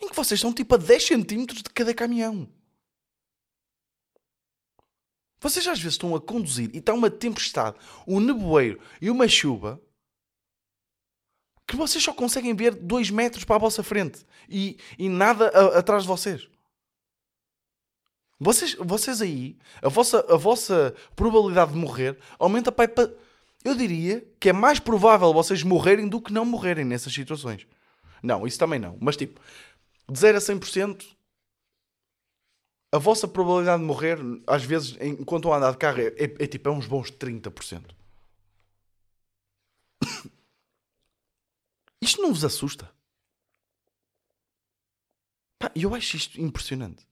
em 0.00 0.08
que 0.08 0.14
vocês 0.14 0.38
estão 0.38 0.52
tipo 0.52 0.74
a 0.74 0.78
10 0.78 1.06
centímetros 1.06 1.62
de 1.62 1.70
cada 1.70 1.92
caminhão. 1.92 2.48
Vocês 5.40 5.66
às 5.66 5.78
vezes 5.78 5.94
estão 5.94 6.14
a 6.14 6.20
conduzir 6.20 6.70
e 6.74 6.78
está 6.78 6.92
uma 6.92 7.10
tempestade, 7.10 7.76
um 8.06 8.20
nevoeiro 8.20 8.80
e 9.00 9.10
uma 9.10 9.28
chuva 9.28 9.80
que 11.66 11.76
vocês 11.76 12.02
só 12.02 12.12
conseguem 12.12 12.54
ver 12.54 12.74
2 12.74 13.10
metros 13.10 13.44
para 13.44 13.56
a 13.56 13.60
vossa 13.60 13.82
frente 13.82 14.24
e, 14.48 14.78
e 14.98 15.08
nada 15.08 15.48
a, 15.48 15.78
atrás 15.78 16.02
de 16.02 16.08
vocês. 16.08 16.48
Vocês, 18.40 18.74
vocês 18.74 19.20
aí, 19.20 19.58
a 19.82 19.88
vossa, 19.88 20.24
a 20.32 20.36
vossa 20.36 20.94
probabilidade 21.14 21.72
de 21.72 21.78
morrer 21.78 22.18
aumenta 22.38 22.70
para, 22.70 22.88
para. 22.88 23.12
Eu 23.64 23.74
diria 23.74 24.24
que 24.38 24.48
é 24.50 24.52
mais 24.52 24.78
provável 24.78 25.32
vocês 25.32 25.62
morrerem 25.62 26.08
do 26.08 26.20
que 26.20 26.32
não 26.32 26.44
morrerem 26.44 26.84
nessas 26.84 27.12
situações. 27.12 27.66
Não, 28.22 28.46
isso 28.46 28.58
também 28.58 28.78
não. 28.78 28.96
Mas 29.00 29.16
tipo, 29.16 29.40
de 30.08 30.18
0 30.18 30.38
a 30.38 30.40
100%, 30.40 31.06
a 32.92 32.98
vossa 32.98 33.28
probabilidade 33.28 33.80
de 33.82 33.86
morrer, 33.86 34.18
às 34.46 34.64
vezes, 34.64 34.96
enquanto 35.00 35.52
a 35.52 35.56
andar 35.56 35.72
de 35.72 35.78
carro, 35.78 36.00
é, 36.00 36.06
é, 36.06 36.24
é 36.24 36.46
tipo, 36.46 36.68
é 36.68 36.72
uns 36.72 36.86
bons 36.86 37.10
30%. 37.10 37.94
Isto 42.00 42.22
não 42.22 42.32
vos 42.32 42.44
assusta? 42.44 42.90
Pá, 45.58 45.70
eu 45.74 45.94
acho 45.94 46.16
isto 46.16 46.40
impressionante. 46.40 47.04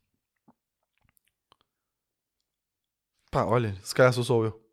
Pá, 3.30 3.44
olha, 3.44 3.76
se 3.82 3.94
calhar 3.94 4.12
sou 4.12 4.24
só 4.24 4.44
eu. 4.44 4.65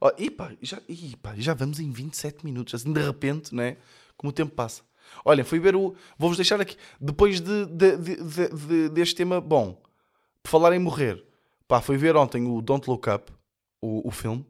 Oh, 0.00 0.10
e 0.16 0.30
pá, 0.30 0.52
já, 0.62 0.80
e 0.88 1.14
pá, 1.16 1.34
já 1.36 1.52
vamos 1.52 1.78
em 1.78 1.90
27 1.90 2.44
minutos, 2.44 2.74
assim 2.74 2.92
de 2.92 3.00
repente, 3.00 3.54
né? 3.54 3.76
Como 4.16 4.30
o 4.30 4.32
tempo 4.32 4.54
passa. 4.54 4.82
Olhem, 5.24 5.44
fui 5.44 5.58
ver 5.58 5.76
o. 5.76 5.94
Vou-vos 6.18 6.38
deixar 6.38 6.60
aqui. 6.60 6.76
Depois 7.00 7.40
de, 7.40 7.66
de, 7.66 7.96
de, 7.96 8.48
de, 8.48 8.88
deste 8.88 9.14
tema, 9.16 9.40
bom, 9.40 9.80
por 10.42 10.50
falar 10.50 10.74
em 10.74 10.78
morrer, 10.78 11.22
pá, 11.68 11.80
fui 11.80 11.96
ver 11.98 12.16
ontem 12.16 12.46
o 12.46 12.62
Don't 12.62 12.88
Look 12.88 13.08
Up, 13.10 13.30
o, 13.82 14.08
o 14.08 14.10
filme, 14.10 14.46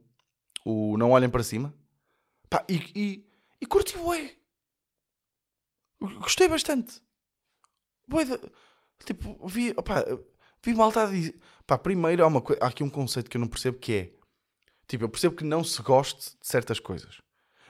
o 0.65 0.97
Não 0.97 1.11
Olhem 1.11 1.29
para 1.29 1.43
Cima, 1.43 1.75
pá, 2.49 2.65
e, 2.69 2.77
e, 2.95 3.27
e 3.61 3.67
curti, 3.67 3.99
ué. 3.99 4.37
Gostei 6.21 6.49
bastante. 6.49 7.03
Bué 8.07 8.25
tipo, 9.05 9.47
vi, 9.47 9.73
opá, 9.77 10.05
vi 10.65 10.75
malta. 10.75 11.11
Pá, 11.67 11.77
primeiro 11.77 12.25
há, 12.25 12.27
uma, 12.27 12.43
há 12.61 12.67
aqui 12.69 12.83
um 12.83 12.91
conceito 12.91 13.29
que 13.29 13.37
eu 13.37 13.41
não 13.41 13.49
percebo 13.49 13.79
que 13.79 13.93
é 13.93 14.20
Tipo, 14.91 15.05
eu 15.05 15.09
percebo 15.09 15.37
que 15.37 15.45
não 15.45 15.63
se 15.63 15.81
goste 15.83 16.37
de 16.41 16.49
certas 16.49 16.81
coisas. 16.81 17.19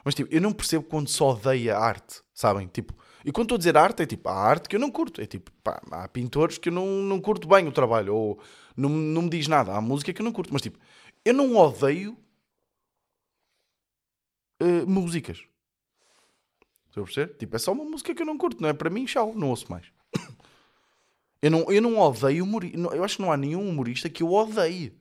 Mas, 0.02 0.14
tipo, 0.14 0.34
eu 0.34 0.40
não 0.40 0.54
percebo 0.54 0.86
quando 0.86 1.10
se 1.10 1.22
odeia 1.22 1.76
arte, 1.76 2.22
sabem? 2.32 2.66
Tipo, 2.66 2.94
e 3.22 3.30
quando 3.30 3.44
estou 3.44 3.56
a 3.56 3.58
dizer 3.58 3.76
arte, 3.76 4.02
é 4.02 4.06
tipo, 4.06 4.26
há 4.26 4.32
arte 4.32 4.70
que 4.70 4.74
eu 4.74 4.80
não 4.80 4.90
curto. 4.90 5.20
É 5.20 5.26
tipo, 5.26 5.52
pá, 5.62 5.82
há 5.90 6.08
pintores 6.08 6.56
que 6.56 6.70
eu 6.70 6.72
não, 6.72 6.86
não 6.86 7.20
curto 7.20 7.46
bem 7.46 7.68
o 7.68 7.72
trabalho. 7.72 8.14
Ou 8.14 8.42
não, 8.74 8.88
não 8.88 9.20
me 9.20 9.28
diz 9.28 9.46
nada. 9.48 9.74
Há 9.74 9.82
música 9.82 10.14
que 10.14 10.22
eu 10.22 10.24
não 10.24 10.32
curto. 10.32 10.50
Mas, 10.50 10.62
tipo, 10.62 10.78
eu 11.22 11.34
não 11.34 11.54
odeio 11.54 12.16
uh, 14.62 14.88
músicas. 14.88 15.44
Estou 16.88 17.02
a 17.02 17.04
perceber? 17.04 17.34
Tipo, 17.36 17.56
é 17.56 17.58
só 17.58 17.72
uma 17.72 17.84
música 17.84 18.14
que 18.14 18.22
eu 18.22 18.26
não 18.26 18.38
curto. 18.38 18.62
Não 18.62 18.70
é 18.70 18.72
para 18.72 18.88
mim, 18.88 19.04
tchau, 19.04 19.34
não 19.36 19.50
ouço 19.50 19.70
mais. 19.70 19.92
eu, 21.42 21.50
não, 21.50 21.70
eu 21.70 21.82
não 21.82 21.98
odeio 21.98 22.44
humorista. 22.44 22.78
Eu 22.78 23.04
acho 23.04 23.16
que 23.16 23.22
não 23.22 23.30
há 23.30 23.36
nenhum 23.36 23.68
humorista 23.68 24.08
que 24.08 24.22
eu 24.22 24.32
odeie. 24.32 24.98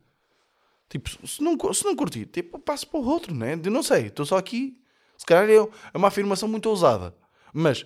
Tipo, 0.89 1.28
se 1.28 1.41
não, 1.43 1.56
se 1.73 1.86
não 1.86 1.95
curtir, 1.95 2.25
tipo, 2.25 2.58
passo 2.58 2.88
para 2.88 2.99
o 2.99 3.06
outro, 3.06 3.34
né? 3.34 3.54
Eu 3.54 3.71
não 3.71 3.84
sei, 3.84 4.08
estou 4.08 4.25
só 4.25 4.38
aqui. 4.38 4.82
Se 5.15 5.25
calhar 5.25 5.47
é, 5.47 5.56
é 5.56 5.97
uma 5.97 6.08
afirmação 6.08 6.49
muito 6.49 6.67
ousada. 6.67 7.15
Mas, 7.54 7.86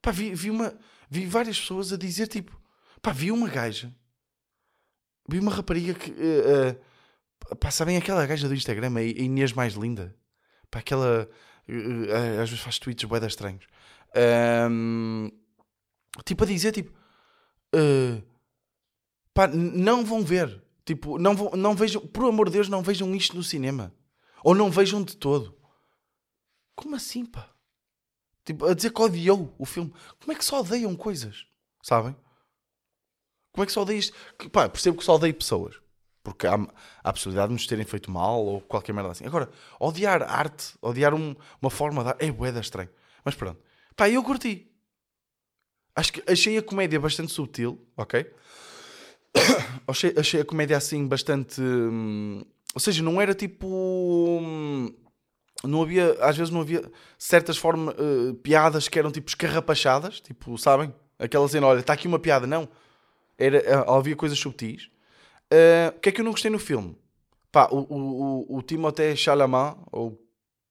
pá, 0.00 0.12
vi, 0.12 0.34
vi, 0.34 0.50
uma, 0.50 0.72
vi 1.10 1.26
várias 1.26 1.58
pessoas 1.58 1.92
a 1.92 1.96
dizer, 1.96 2.28
tipo, 2.28 2.56
pá, 3.02 3.10
vi 3.10 3.32
uma 3.32 3.48
gaja. 3.48 3.92
Vi 5.28 5.40
uma 5.40 5.52
rapariga 5.52 5.94
que. 5.94 6.10
Uh, 6.10 6.78
uh, 7.50 7.56
pá, 7.56 7.72
sabem 7.72 7.96
aquela 7.96 8.24
gaja 8.24 8.46
do 8.46 8.54
Instagram, 8.54 8.96
a 8.96 9.02
Inês 9.02 9.52
mais 9.52 9.74
linda? 9.74 10.14
Pá, 10.70 10.78
aquela. 10.78 11.28
Uh, 11.68 12.40
às 12.40 12.48
vezes 12.50 12.62
faz 12.62 12.78
tweets 12.78 13.04
boedas 13.04 13.32
estranhos. 13.32 13.66
Um, 14.70 15.28
tipo, 16.24 16.44
a 16.44 16.46
dizer, 16.46 16.70
tipo. 16.70 16.92
Uh, 17.74 18.22
pá, 19.34 19.48
não 19.48 20.04
vão 20.04 20.22
ver. 20.22 20.67
Tipo, 20.88 21.18
não, 21.18 21.34
não 21.34 21.74
vejam, 21.74 22.00
por 22.00 22.24
amor 22.24 22.46
de 22.46 22.54
Deus, 22.54 22.66
não 22.66 22.80
vejam 22.80 23.14
isto 23.14 23.36
no 23.36 23.42
cinema. 23.42 23.94
Ou 24.42 24.54
não 24.54 24.70
vejam 24.70 25.02
de 25.02 25.14
todo. 25.18 25.54
Como 26.74 26.96
assim, 26.96 27.26
pá? 27.26 27.50
Tipo, 28.42 28.64
a 28.64 28.72
dizer 28.72 28.90
que 28.90 29.02
odiou 29.02 29.54
o 29.58 29.66
filme. 29.66 29.92
Como 30.18 30.32
é 30.32 30.34
que 30.34 30.42
só 30.42 30.60
odeiam 30.60 30.96
coisas? 30.96 31.44
Sabem? 31.82 32.16
Como 33.52 33.62
é 33.62 33.66
que 33.66 33.72
só 33.72 33.82
odeiam 33.82 33.98
isto? 33.98 34.16
Que, 34.38 34.48
pá, 34.48 34.66
percebo 34.66 34.96
que 34.96 35.04
só 35.04 35.16
odeio 35.16 35.34
pessoas. 35.34 35.78
Porque 36.22 36.46
há, 36.46 36.54
há 36.54 37.10
a 37.10 37.12
possibilidade 37.12 37.48
de 37.48 37.52
nos 37.52 37.66
terem 37.66 37.84
feito 37.84 38.10
mal 38.10 38.42
ou 38.42 38.62
qualquer 38.62 38.94
merda 38.94 39.10
assim. 39.10 39.26
Agora, 39.26 39.50
odiar 39.78 40.22
arte, 40.22 40.72
odiar 40.80 41.12
um, 41.12 41.36
uma 41.60 41.70
forma 41.70 42.02
de 42.02 42.08
arte, 42.08 42.24
é 42.24 42.32
boeda 42.32 42.60
estranho. 42.60 42.88
Mas 43.22 43.34
pronto. 43.34 43.60
Pá, 43.94 44.08
eu 44.08 44.24
curti. 44.24 44.72
Acho 45.94 46.14
que 46.14 46.24
achei 46.26 46.56
a 46.56 46.62
comédia 46.62 46.98
bastante 46.98 47.30
subtil, 47.30 47.86
ok? 47.94 48.32
achei, 49.86 50.14
achei 50.16 50.40
a 50.40 50.44
comédia 50.44 50.76
assim 50.76 51.06
bastante. 51.06 51.60
Hum, 51.60 52.42
ou 52.74 52.80
seja, 52.80 53.02
não 53.02 53.20
era 53.20 53.34
tipo. 53.34 53.66
Hum, 54.40 54.92
não 55.64 55.82
havia, 55.82 56.16
às 56.20 56.36
vezes 56.36 56.52
não 56.52 56.60
havia 56.60 56.90
certas 57.18 57.56
formas, 57.56 57.94
uh, 57.98 58.34
piadas 58.34 58.88
que 58.88 58.98
eram 58.98 59.10
tipo 59.10 59.28
escarrapachadas, 59.28 60.20
tipo, 60.20 60.56
sabem? 60.56 60.94
Aquela 61.18 61.48
cena, 61.48 61.66
olha, 61.66 61.80
está 61.80 61.94
aqui 61.94 62.06
uma 62.06 62.18
piada, 62.18 62.46
não. 62.46 62.68
Era, 63.36 63.58
eh, 63.58 63.84
havia 63.88 64.14
coisas 64.14 64.38
subtis. 64.38 64.88
Uh, 65.52 65.96
o 65.96 66.00
que 66.00 66.10
é 66.10 66.12
que 66.12 66.20
eu 66.20 66.24
não 66.24 66.30
gostei 66.30 66.50
no 66.50 66.58
filme? 66.58 66.96
Pá, 67.50 67.68
o, 67.72 67.78
o, 67.78 68.46
o, 68.52 68.58
o 68.58 68.62
Timothée 68.62 69.16
Chalamet, 69.16 69.76
ou 69.90 70.20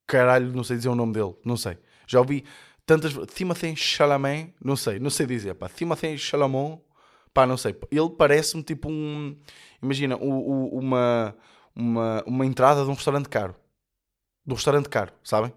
caralho, 0.05 0.53
não 0.53 0.63
sei 0.63 0.77
dizer 0.77 0.89
o 0.89 0.95
nome 0.95 1.13
dele, 1.13 1.35
não 1.43 1.57
sei. 1.57 1.77
Já 2.05 2.19
ouvi 2.19 2.45
tantas. 2.85 3.13
Timothée 3.33 3.75
Chalamet, 3.75 4.53
não 4.63 4.77
sei, 4.77 4.99
não 4.99 5.09
sei 5.09 5.25
dizer, 5.25 5.55
pá. 5.55 5.67
Timothée 5.67 6.17
Chalamet, 6.17 6.79
Pá, 7.37 7.45
não 7.45 7.55
sei. 7.55 7.79
Ele 7.91 8.09
parece-me 8.09 8.63
tipo 8.63 8.89
um. 8.89 9.39
Imagina, 9.79 10.17
o, 10.17 10.75
uma, 10.79 11.37
uma, 11.75 12.23
uma 12.25 12.45
entrada 12.47 12.83
de 12.83 12.89
um 12.89 12.95
restaurante 12.95 13.29
caro. 13.29 13.55
De 14.43 14.53
um 14.53 14.55
restaurante 14.55 14.89
caro, 14.89 15.13
sabem? 15.23 15.53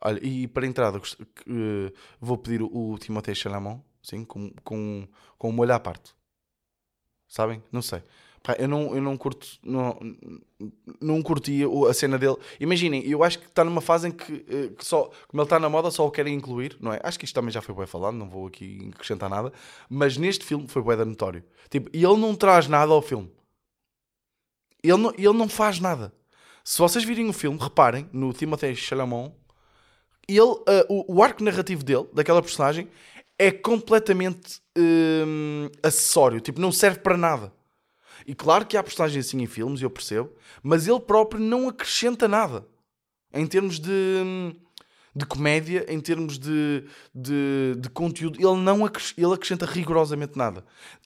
Olha, 0.00 0.24
e 0.24 0.46
para 0.46 0.64
a 0.64 0.68
entrada 0.68 0.98
uh, 0.98 1.92
vou 2.20 2.38
pedir 2.38 2.62
o, 2.62 2.70
o 2.92 2.96
Timothée 2.96 3.34
Chalamet, 3.34 3.82
sim, 4.04 4.24
com, 4.24 4.52
com, 4.62 5.08
com 5.36 5.48
um 5.48 5.52
molho 5.52 5.74
à 5.74 5.80
parte. 5.80 6.14
Sabem? 7.26 7.60
Não 7.72 7.82
sei. 7.82 8.00
Pá, 8.44 8.54
eu 8.58 8.68
não, 8.68 8.94
eu 8.94 9.00
não 9.00 9.16
curto, 9.16 9.48
não, 9.62 9.98
não 11.00 11.22
curtia 11.22 11.66
a 11.88 11.94
cena 11.94 12.18
dele. 12.18 12.36
Imaginem, 12.60 13.02
eu 13.08 13.24
acho 13.24 13.38
que 13.38 13.46
está 13.46 13.64
numa 13.64 13.80
fase 13.80 14.08
em 14.08 14.10
que, 14.10 14.44
eh, 14.46 14.68
que, 14.76 14.84
só, 14.84 15.04
como 15.26 15.40
ele 15.40 15.44
está 15.44 15.58
na 15.58 15.70
moda, 15.70 15.90
só 15.90 16.06
o 16.06 16.10
querem 16.10 16.34
incluir, 16.34 16.76
não 16.78 16.92
é? 16.92 17.00
Acho 17.02 17.18
que 17.18 17.24
isto 17.24 17.34
também 17.34 17.50
já 17.50 17.62
foi 17.62 17.74
bem 17.74 17.86
falado, 17.86 18.14
não 18.14 18.28
vou 18.28 18.46
aqui 18.46 18.90
acrescentar 18.94 19.30
nada, 19.30 19.50
mas 19.88 20.18
neste 20.18 20.44
filme 20.44 20.68
foi 20.68 20.82
bem 20.82 21.06
notório. 21.06 21.42
Tipo, 21.70 21.88
e 21.94 22.04
ele 22.04 22.18
não 22.18 22.34
traz 22.34 22.68
nada 22.68 22.92
ao 22.92 23.00
filme. 23.00 23.32
Ele 24.82 24.98
não, 24.98 25.14
ele 25.16 25.32
não 25.32 25.48
faz 25.48 25.80
nada. 25.80 26.12
Se 26.62 26.78
vocês 26.78 27.02
virem 27.02 27.26
o 27.30 27.32
filme, 27.32 27.58
reparem 27.58 28.10
no 28.12 28.30
Timothée 28.34 28.76
Chalamet, 28.76 29.32
ele, 30.28 30.40
uh, 30.40 30.64
o, 30.90 31.16
o, 31.16 31.22
arco 31.22 31.42
narrativo 31.42 31.82
dele, 31.82 32.06
daquela 32.12 32.42
personagem, 32.42 32.90
é 33.38 33.50
completamente 33.50 34.60
uh, 34.76 35.70
acessório. 35.82 36.42
Tipo, 36.42 36.60
não 36.60 36.70
serve 36.70 36.98
para 36.98 37.16
nada. 37.16 37.50
E 38.26 38.34
claro 38.34 38.66
que 38.66 38.76
há 38.76 38.82
personagens 38.82 39.26
assim 39.26 39.42
em 39.42 39.46
filmes, 39.46 39.82
eu 39.82 39.90
percebo, 39.90 40.32
mas 40.62 40.88
ele 40.88 41.00
próprio 41.00 41.40
não 41.40 41.68
acrescenta 41.68 42.26
nada. 42.26 42.66
Em 43.32 43.46
termos 43.46 43.78
de, 43.78 44.54
de 45.14 45.26
comédia, 45.26 45.84
em 45.88 46.00
termos 46.00 46.38
de, 46.38 46.84
de, 47.14 47.74
de 47.78 47.90
conteúdo, 47.90 48.38
ele 48.38 48.60
não 48.60 48.86
ele 48.86 49.34
acrescenta 49.34 49.66
rigorosamente 49.66 50.38
nada. 50.38 50.64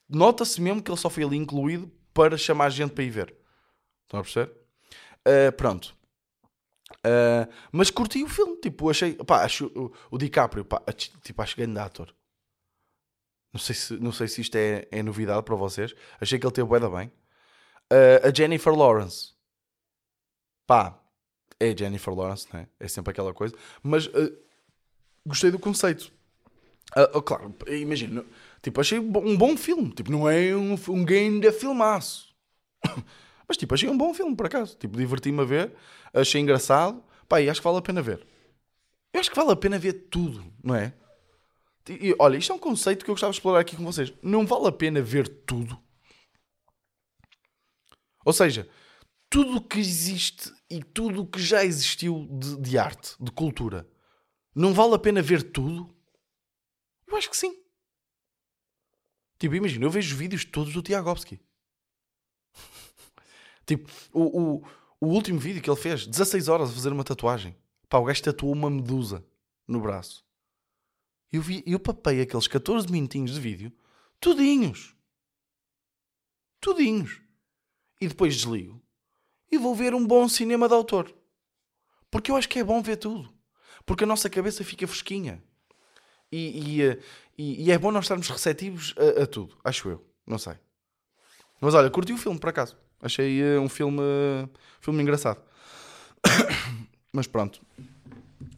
Nota-se 0.09 0.61
mesmo 0.61 0.83
que 0.83 0.91
ele 0.91 0.99
só 0.99 1.11
foi 1.11 1.25
ali 1.25 1.37
incluído 1.37 1.91
para 2.15 2.37
chamar 2.37 2.71
gente 2.71 2.93
para 2.93 3.05
ir 3.05 3.11
ver. 3.11 3.35
Estão 4.05 4.21
a 4.21 4.23
perceber? 4.23 4.53
Uh, 5.27 5.53
pronto. 5.57 5.97
Uh, 6.99 7.53
mas 7.71 7.91
curti 7.91 8.23
o 8.23 8.29
filme, 8.29 8.57
tipo, 8.57 8.89
achei, 8.89 9.15
pá, 9.15 9.45
acho 9.45 9.67
o, 9.75 9.93
o 10.11 10.19
DiCaprio, 10.19 10.65
pá, 10.65 10.83
tipo, 11.23 11.43
acho 11.43 11.57
grande 11.57 11.79
ator. 11.79 12.15
Não 13.53 13.61
sei 13.61 13.75
se, 13.75 13.95
não 13.95 14.13
sei 14.13 14.29
se 14.29 14.41
isto 14.41 14.57
é, 14.57 14.87
é 14.91 15.03
novidade 15.03 15.43
para 15.43 15.57
vocês. 15.57 15.95
Achei 16.21 16.39
que 16.39 16.47
ele 16.47 16.53
teve 16.53 16.69
bué 16.69 16.81
bem. 16.81 17.11
Uh, 17.91 18.29
a 18.29 18.35
Jennifer 18.35 18.75
Lawrence. 18.75 19.33
Pá, 20.67 21.01
é 21.59 21.75
Jennifer 21.77 22.15
Lawrence, 22.15 22.47
né? 22.53 22.69
É 22.79 22.87
sempre 22.87 23.11
aquela 23.11 23.33
coisa. 23.33 23.55
Mas 23.83 24.07
uh, 24.07 24.37
gostei 25.27 25.51
do 25.51 25.59
conceito. 25.59 26.13
Uh, 26.97 27.23
claro, 27.23 27.55
imagina. 27.67 28.25
Tipo, 28.63 28.81
achei 28.81 28.99
um 28.99 29.37
bom 29.37 29.57
filme. 29.57 29.91
Tipo, 29.93 30.11
não 30.11 30.29
é 30.29 30.55
um, 30.55 30.75
um 30.89 31.05
game 31.05 31.41
de 31.41 31.51
filmaço. 31.53 32.35
Mas, 33.49 33.57
tipo, 33.57 33.75
achei 33.75 33.89
um 33.89 33.97
bom 33.97 34.13
filme, 34.13 34.37
por 34.37 34.47
acaso. 34.47 34.77
Tipo, 34.77 34.97
diverti-me 34.99 35.41
a 35.41 35.45
ver. 35.45 35.73
Achei 36.13 36.41
engraçado. 36.41 37.03
Pá, 37.27 37.41
e 37.41 37.49
acho 37.49 37.61
que 37.61 37.65
vale 37.65 37.79
a 37.79 37.83
pena 37.83 38.03
ver. 38.03 38.27
Eu 39.13 39.21
acho 39.21 39.31
que 39.31 39.37
vale 39.37 39.53
a 39.53 39.57
pena 39.57 39.79
ver 39.79 39.95
tudo, 40.11 40.45
não 40.63 40.75
é? 40.75 40.93
E, 41.89 42.15
olha, 42.19 42.37
isto 42.37 42.53
é 42.53 42.55
um 42.55 42.59
conceito 42.59 43.05
que 43.05 43.11
eu 43.11 43.15
gostava 43.15 43.33
de 43.33 43.39
explorar 43.39 43.61
aqui 43.61 43.77
com 43.77 43.85
vocês. 43.85 44.13
Não 44.23 44.47
vale 44.47 44.69
a 44.69 44.73
pena 44.73 45.01
ver 45.01 45.29
tudo. 45.29 45.79
Ou 48.25 48.33
seja, 48.33 48.69
tudo 49.31 49.57
o 49.57 49.61
que 49.61 49.79
existe 49.79 50.53
e 50.69 50.83
tudo 50.83 51.23
o 51.23 51.27
que 51.27 51.41
já 51.41 51.65
existiu 51.65 52.29
de, 52.31 52.57
de, 52.59 52.79
arte, 52.79 53.15
de 53.19 53.31
cultura, 53.31 53.89
não 54.55 54.75
vale 54.75 54.95
a 54.95 54.99
pena 54.99 55.23
ver 55.23 55.43
tudo? 55.51 55.89
Eu 57.07 57.17
acho 57.17 57.31
que 57.31 57.37
sim. 57.37 57.63
Tipo, 59.39 59.55
imagina, 59.55 59.85
eu 59.85 59.91
vejo 59.91 60.17
vídeos 60.17 60.45
todos 60.45 60.73
do 60.73 60.83
Tiagovski. 60.83 61.41
tipo, 63.65 63.91
o, 64.13 64.41
o, 64.41 64.65
o 65.01 65.07
último 65.07 65.39
vídeo 65.39 65.63
que 65.63 65.71
ele 65.71 65.81
fez, 65.81 66.07
16 66.07 66.49
horas 66.49 66.71
a 66.71 66.75
fazer 66.75 66.93
uma 66.93 67.05
tatuagem. 67.05 67.57
Pá, 67.89 67.99
o 67.99 68.05
gajo 68.05 68.23
tatuou 68.23 68.53
uma 68.53 68.69
medusa 68.69 69.25
no 69.67 69.81
braço. 69.81 70.28
Eu, 71.33 71.43
vi, 71.43 71.63
eu 71.67 71.79
papei 71.79 72.21
aqueles 72.21 72.47
14 72.47 72.91
minutinhos 72.91 73.33
de 73.33 73.41
vídeo, 73.41 73.73
tudinhos. 74.19 74.95
Tudinhos. 76.61 77.21
E 78.01 78.09
depois 78.09 78.35
desligo. 78.35 78.81
E 79.51 79.59
vou 79.59 79.75
ver 79.75 79.95
um 79.95 80.07
bom 80.07 80.29
cinema 80.29 80.69
de 80.69 80.75
autor. 80.75 81.15
Porque 82.11 82.31
eu 82.31 82.37
acho 82.37 82.49
que 82.49 82.59
é 82.59 82.65
bom 82.65 82.81
ver 82.83 82.97
tudo. 82.97 83.33
Porque 83.85 84.05
a 84.05 84.07
nossa 84.07 84.29
cabeça 84.31 84.65
fica 84.65 84.87
fresquinha. 84.87 85.43
E, 86.31 86.77
e, 86.77 86.83
eh, 86.83 86.99
e, 87.37 87.65
e 87.65 87.73
é 87.73 87.79
bom 87.79 87.91
nós 87.91 88.05
estarmos 88.05 88.29
receptivos 88.29 88.95
a, 88.97 89.23
a, 89.23 89.27
tudo. 89.27 89.57
Acho 89.65 89.89
eu. 89.89 90.07
Não 90.27 90.39
sei. 90.39 90.55
Mas 91.61 91.75
olha, 91.75 91.91
curti 91.91 92.13
o 92.13 92.19
filme, 92.19 92.39
por 92.39 92.49
acaso. 92.51 92.77
Achei 93.01 93.43
uh, 93.43 93.61
um 93.61 93.69
filme, 93.69 94.01
uh, 94.01 94.51
filme 94.81 95.03
engraçado. 95.03 95.43
Mas 97.13 97.27
pronto. 97.27 97.61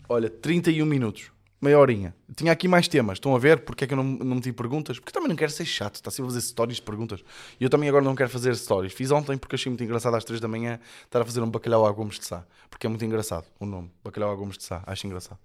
Olha, 0.09 0.29
31 0.29 0.87
minutos 0.87 1.31
meia 1.61 1.79
horinha. 1.79 2.15
Tinha 2.35 2.53
aqui 2.53 2.67
mais 2.67 2.89
temas. 2.89 3.17
Estão 3.17 3.35
a 3.35 3.39
ver 3.39 3.61
porque 3.61 3.85
é 3.85 3.87
que 3.87 3.93
eu 3.93 3.97
não, 3.97 4.05
não 4.05 4.37
meti 4.37 4.53
perguntas? 4.53 4.99
Porque 4.99 5.13
também 5.13 5.29
não 5.29 5.37
quero 5.37 5.53
ser 5.53 5.65
chato. 5.65 5.97
Está 5.97 6.11
sempre 6.11 6.31
a 6.31 6.35
fazer 6.35 6.41
stories 6.41 6.77
de 6.77 6.83
perguntas. 6.83 7.23
E 7.59 7.65
eu 7.65 7.71
também 7.71 7.89
agora 7.89 8.05
não 8.05 8.15
quero 8.15 8.31
fazer 8.31 8.55
stories. 8.57 8.93
Fiz 8.93 9.11
ontem 9.11 9.37
porque 9.37 9.57
achei 9.57 9.71
muito 9.71 9.85
engraçado 9.85 10.17
às 10.17 10.25
3 10.25 10.41
da 10.41 10.49
manhã 10.49 10.81
estar 11.05 11.21
a 11.21 11.25
fazer 11.25 11.41
um 11.41 11.51
bacalhau 11.51 11.87
a 11.87 11.93
gomes 11.93 12.19
de 12.19 12.25
sá. 12.25 12.45
Porque 12.69 12.87
é 12.87 12.89
muito 12.89 13.05
engraçado 13.05 13.47
o 13.59 13.67
nome. 13.67 13.91
Bacalhau 14.03 14.33
a 14.33 14.35
gomes 14.35 14.57
de 14.57 14.65
sá. 14.65 14.83
Acho 14.87 15.07
engraçado. 15.07 15.39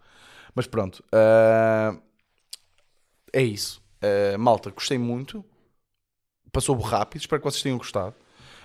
Mas 0.53 0.67
pronto. 0.67 1.03
Uh... 1.13 1.99
É 3.35 3.43
isso. 3.43 3.83
Uh, 4.01 4.39
malta, 4.39 4.69
gostei 4.69 4.97
muito. 4.97 5.43
Passou 6.51 6.77
rápido. 6.79 7.19
Espero 7.19 7.41
que 7.41 7.51
vocês 7.51 7.61
tenham 7.61 7.77
gostado. 7.77 8.15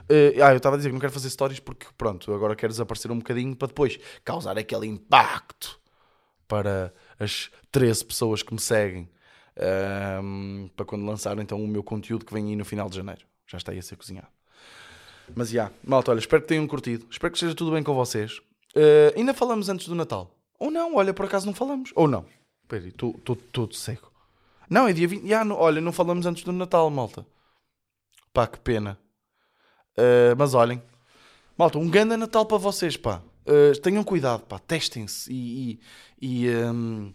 Uh, 0.02 0.42
ah, 0.44 0.52
eu 0.52 0.58
estava 0.58 0.76
a 0.76 0.76
dizer 0.76 0.90
que 0.90 0.92
não 0.92 1.00
quero 1.00 1.12
fazer 1.12 1.28
stories 1.28 1.58
porque, 1.58 1.86
pronto, 1.98 2.32
agora 2.32 2.54
quero 2.54 2.72
desaparecer 2.72 3.10
um 3.10 3.18
bocadinho 3.18 3.56
para 3.56 3.68
depois 3.68 3.98
causar 4.24 4.56
aquele 4.56 4.86
impacto 4.86 5.80
para 6.46 6.92
as 7.20 7.50
13 7.70 8.04
pessoas 8.06 8.42
que 8.42 8.52
me 8.52 8.60
seguem 8.60 9.08
um, 10.22 10.70
para 10.74 10.86
quando 10.86 11.04
lançar 11.04 11.38
então 11.38 11.62
o 11.62 11.68
meu 11.68 11.84
conteúdo 11.84 12.24
que 12.24 12.32
vem 12.32 12.48
aí 12.48 12.56
no 12.56 12.64
final 12.64 12.88
de 12.88 12.96
janeiro. 12.96 13.20
Já 13.46 13.58
está 13.58 13.72
aí 13.72 13.78
a 13.78 13.82
ser 13.82 13.96
cozinhado. 13.96 14.28
Mas 15.36 15.50
já, 15.50 15.64
yeah, 15.64 15.74
malta, 15.84 16.10
olha, 16.10 16.18
espero 16.18 16.42
que 16.42 16.48
tenham 16.48 16.66
curtido. 16.66 17.06
Espero 17.10 17.30
que 17.30 17.36
esteja 17.36 17.54
tudo 17.54 17.72
bem 17.72 17.82
com 17.82 17.94
vocês. 17.94 18.38
Uh, 18.74 19.16
ainda 19.16 19.34
falamos 19.34 19.68
antes 19.68 19.86
do 19.86 19.94
Natal. 19.94 20.34
Ou 20.58 20.70
não, 20.70 20.96
olha, 20.96 21.12
por 21.12 21.26
acaso 21.26 21.46
não 21.46 21.54
falamos. 21.54 21.92
Ou 21.94 22.08
não. 22.08 22.24
Espera 22.62 22.82
aí, 22.82 22.88
estou 22.88 23.14
todo 23.52 23.74
seco. 23.74 24.10
Não, 24.68 24.88
é 24.88 24.92
dia 24.92 25.06
20. 25.06 25.24
Yeah, 25.24 25.54
olha, 25.54 25.80
não 25.80 25.92
falamos 25.92 26.26
antes 26.26 26.42
do 26.42 26.52
Natal, 26.52 26.88
malta. 26.90 27.26
Pá, 28.32 28.46
que 28.46 28.58
pena. 28.58 28.98
Uh, 29.96 30.34
mas 30.38 30.54
olhem, 30.54 30.82
malta, 31.58 31.78
um 31.78 31.88
grande 31.88 32.16
Natal 32.16 32.46
para 32.46 32.58
vocês, 32.58 32.96
pá. 32.96 33.22
Uh, 33.50 33.76
tenham 33.80 34.04
cuidado, 34.04 34.42
pá, 34.42 34.60
testem-se 34.60 35.28
e, 35.32 35.80
e, 36.22 36.46
e, 36.46 36.56
um, 36.56 37.12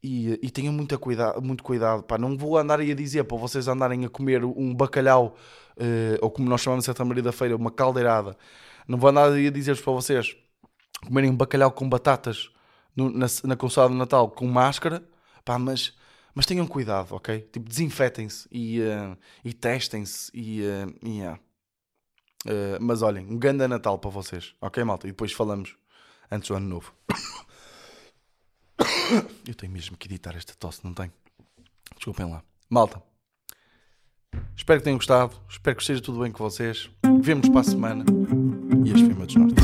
e, 0.00 0.38
e, 0.40 0.50
tenham 0.50 0.72
muita 0.72 0.96
cuidado, 0.96 1.42
muito 1.42 1.64
cuidado, 1.64 2.04
pá. 2.04 2.16
Não 2.16 2.38
vou 2.38 2.56
andar 2.56 2.78
aí 2.78 2.92
a 2.92 2.94
dizer 2.94 3.24
para 3.24 3.36
vocês 3.36 3.66
andarem 3.66 4.04
a 4.04 4.08
comer 4.08 4.44
um 4.44 4.72
bacalhau, 4.72 5.36
uh, 5.76 6.18
ou 6.20 6.30
como 6.30 6.48
nós 6.48 6.60
chamamos 6.60 6.84
em 6.84 6.86
Santa 6.86 7.04
Maria 7.04 7.24
da 7.24 7.32
Feira, 7.32 7.56
uma 7.56 7.72
caldeirada. 7.72 8.36
Não 8.86 8.96
vou 8.96 9.10
andar 9.10 9.32
aí 9.32 9.48
a 9.48 9.50
dizer 9.50 9.76
para 9.82 9.92
vocês 9.92 10.36
comerem 11.04 11.30
um 11.30 11.36
bacalhau 11.36 11.72
com 11.72 11.88
batatas 11.88 12.50
no, 12.94 13.10
na, 13.10 13.26
na 13.42 13.56
consoada 13.56 13.92
de 13.92 13.98
Natal 13.98 14.30
com 14.30 14.46
máscara, 14.46 15.02
pá, 15.44 15.58
mas, 15.58 15.96
mas 16.32 16.46
tenham 16.46 16.66
cuidado, 16.66 17.16
ok? 17.16 17.40
Tipo, 17.52 17.68
desinfetem-se 17.68 18.46
e, 18.52 18.80
uh, 18.82 19.18
e 19.44 19.52
testem-se 19.52 20.30
e, 20.32 20.62
uh, 20.62 20.94
yeah. 21.04 21.40
Uh, 22.46 22.80
mas 22.80 23.02
olhem, 23.02 23.26
um 23.26 23.38
grande 23.38 23.66
Natal 23.68 23.98
para 23.98 24.10
vocês, 24.10 24.54
ok, 24.60 24.82
malta? 24.82 25.06
E 25.06 25.10
depois 25.10 25.32
falamos 25.32 25.76
antes 26.30 26.48
do 26.48 26.54
ano 26.54 26.68
novo. 26.68 26.94
Eu 29.46 29.54
tenho 29.54 29.72
mesmo 29.72 29.96
que 29.96 30.08
editar 30.08 30.34
esta 30.36 30.54
tosse, 30.54 30.82
não 30.84 30.94
tenho? 30.94 31.12
Desculpem 31.96 32.30
lá. 32.30 32.42
Malta, 32.70 33.02
espero 34.56 34.80
que 34.80 34.84
tenham 34.84 34.96
gostado, 34.96 35.34
espero 35.48 35.76
que 35.76 35.82
esteja 35.82 36.00
tudo 36.00 36.20
bem 36.20 36.32
com 36.32 36.42
vocês. 36.42 36.88
Vemos 37.20 37.48
para 37.48 37.60
a 37.60 37.64
semana 37.64 38.04
e 38.86 38.90
este 38.90 39.04
foi 39.04 39.12
o 39.12 39.16
meu 39.16 39.26
desnorte. 39.26 39.54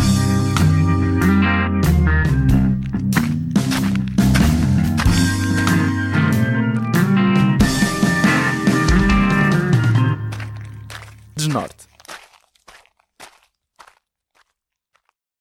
Desnorte. 11.36 11.95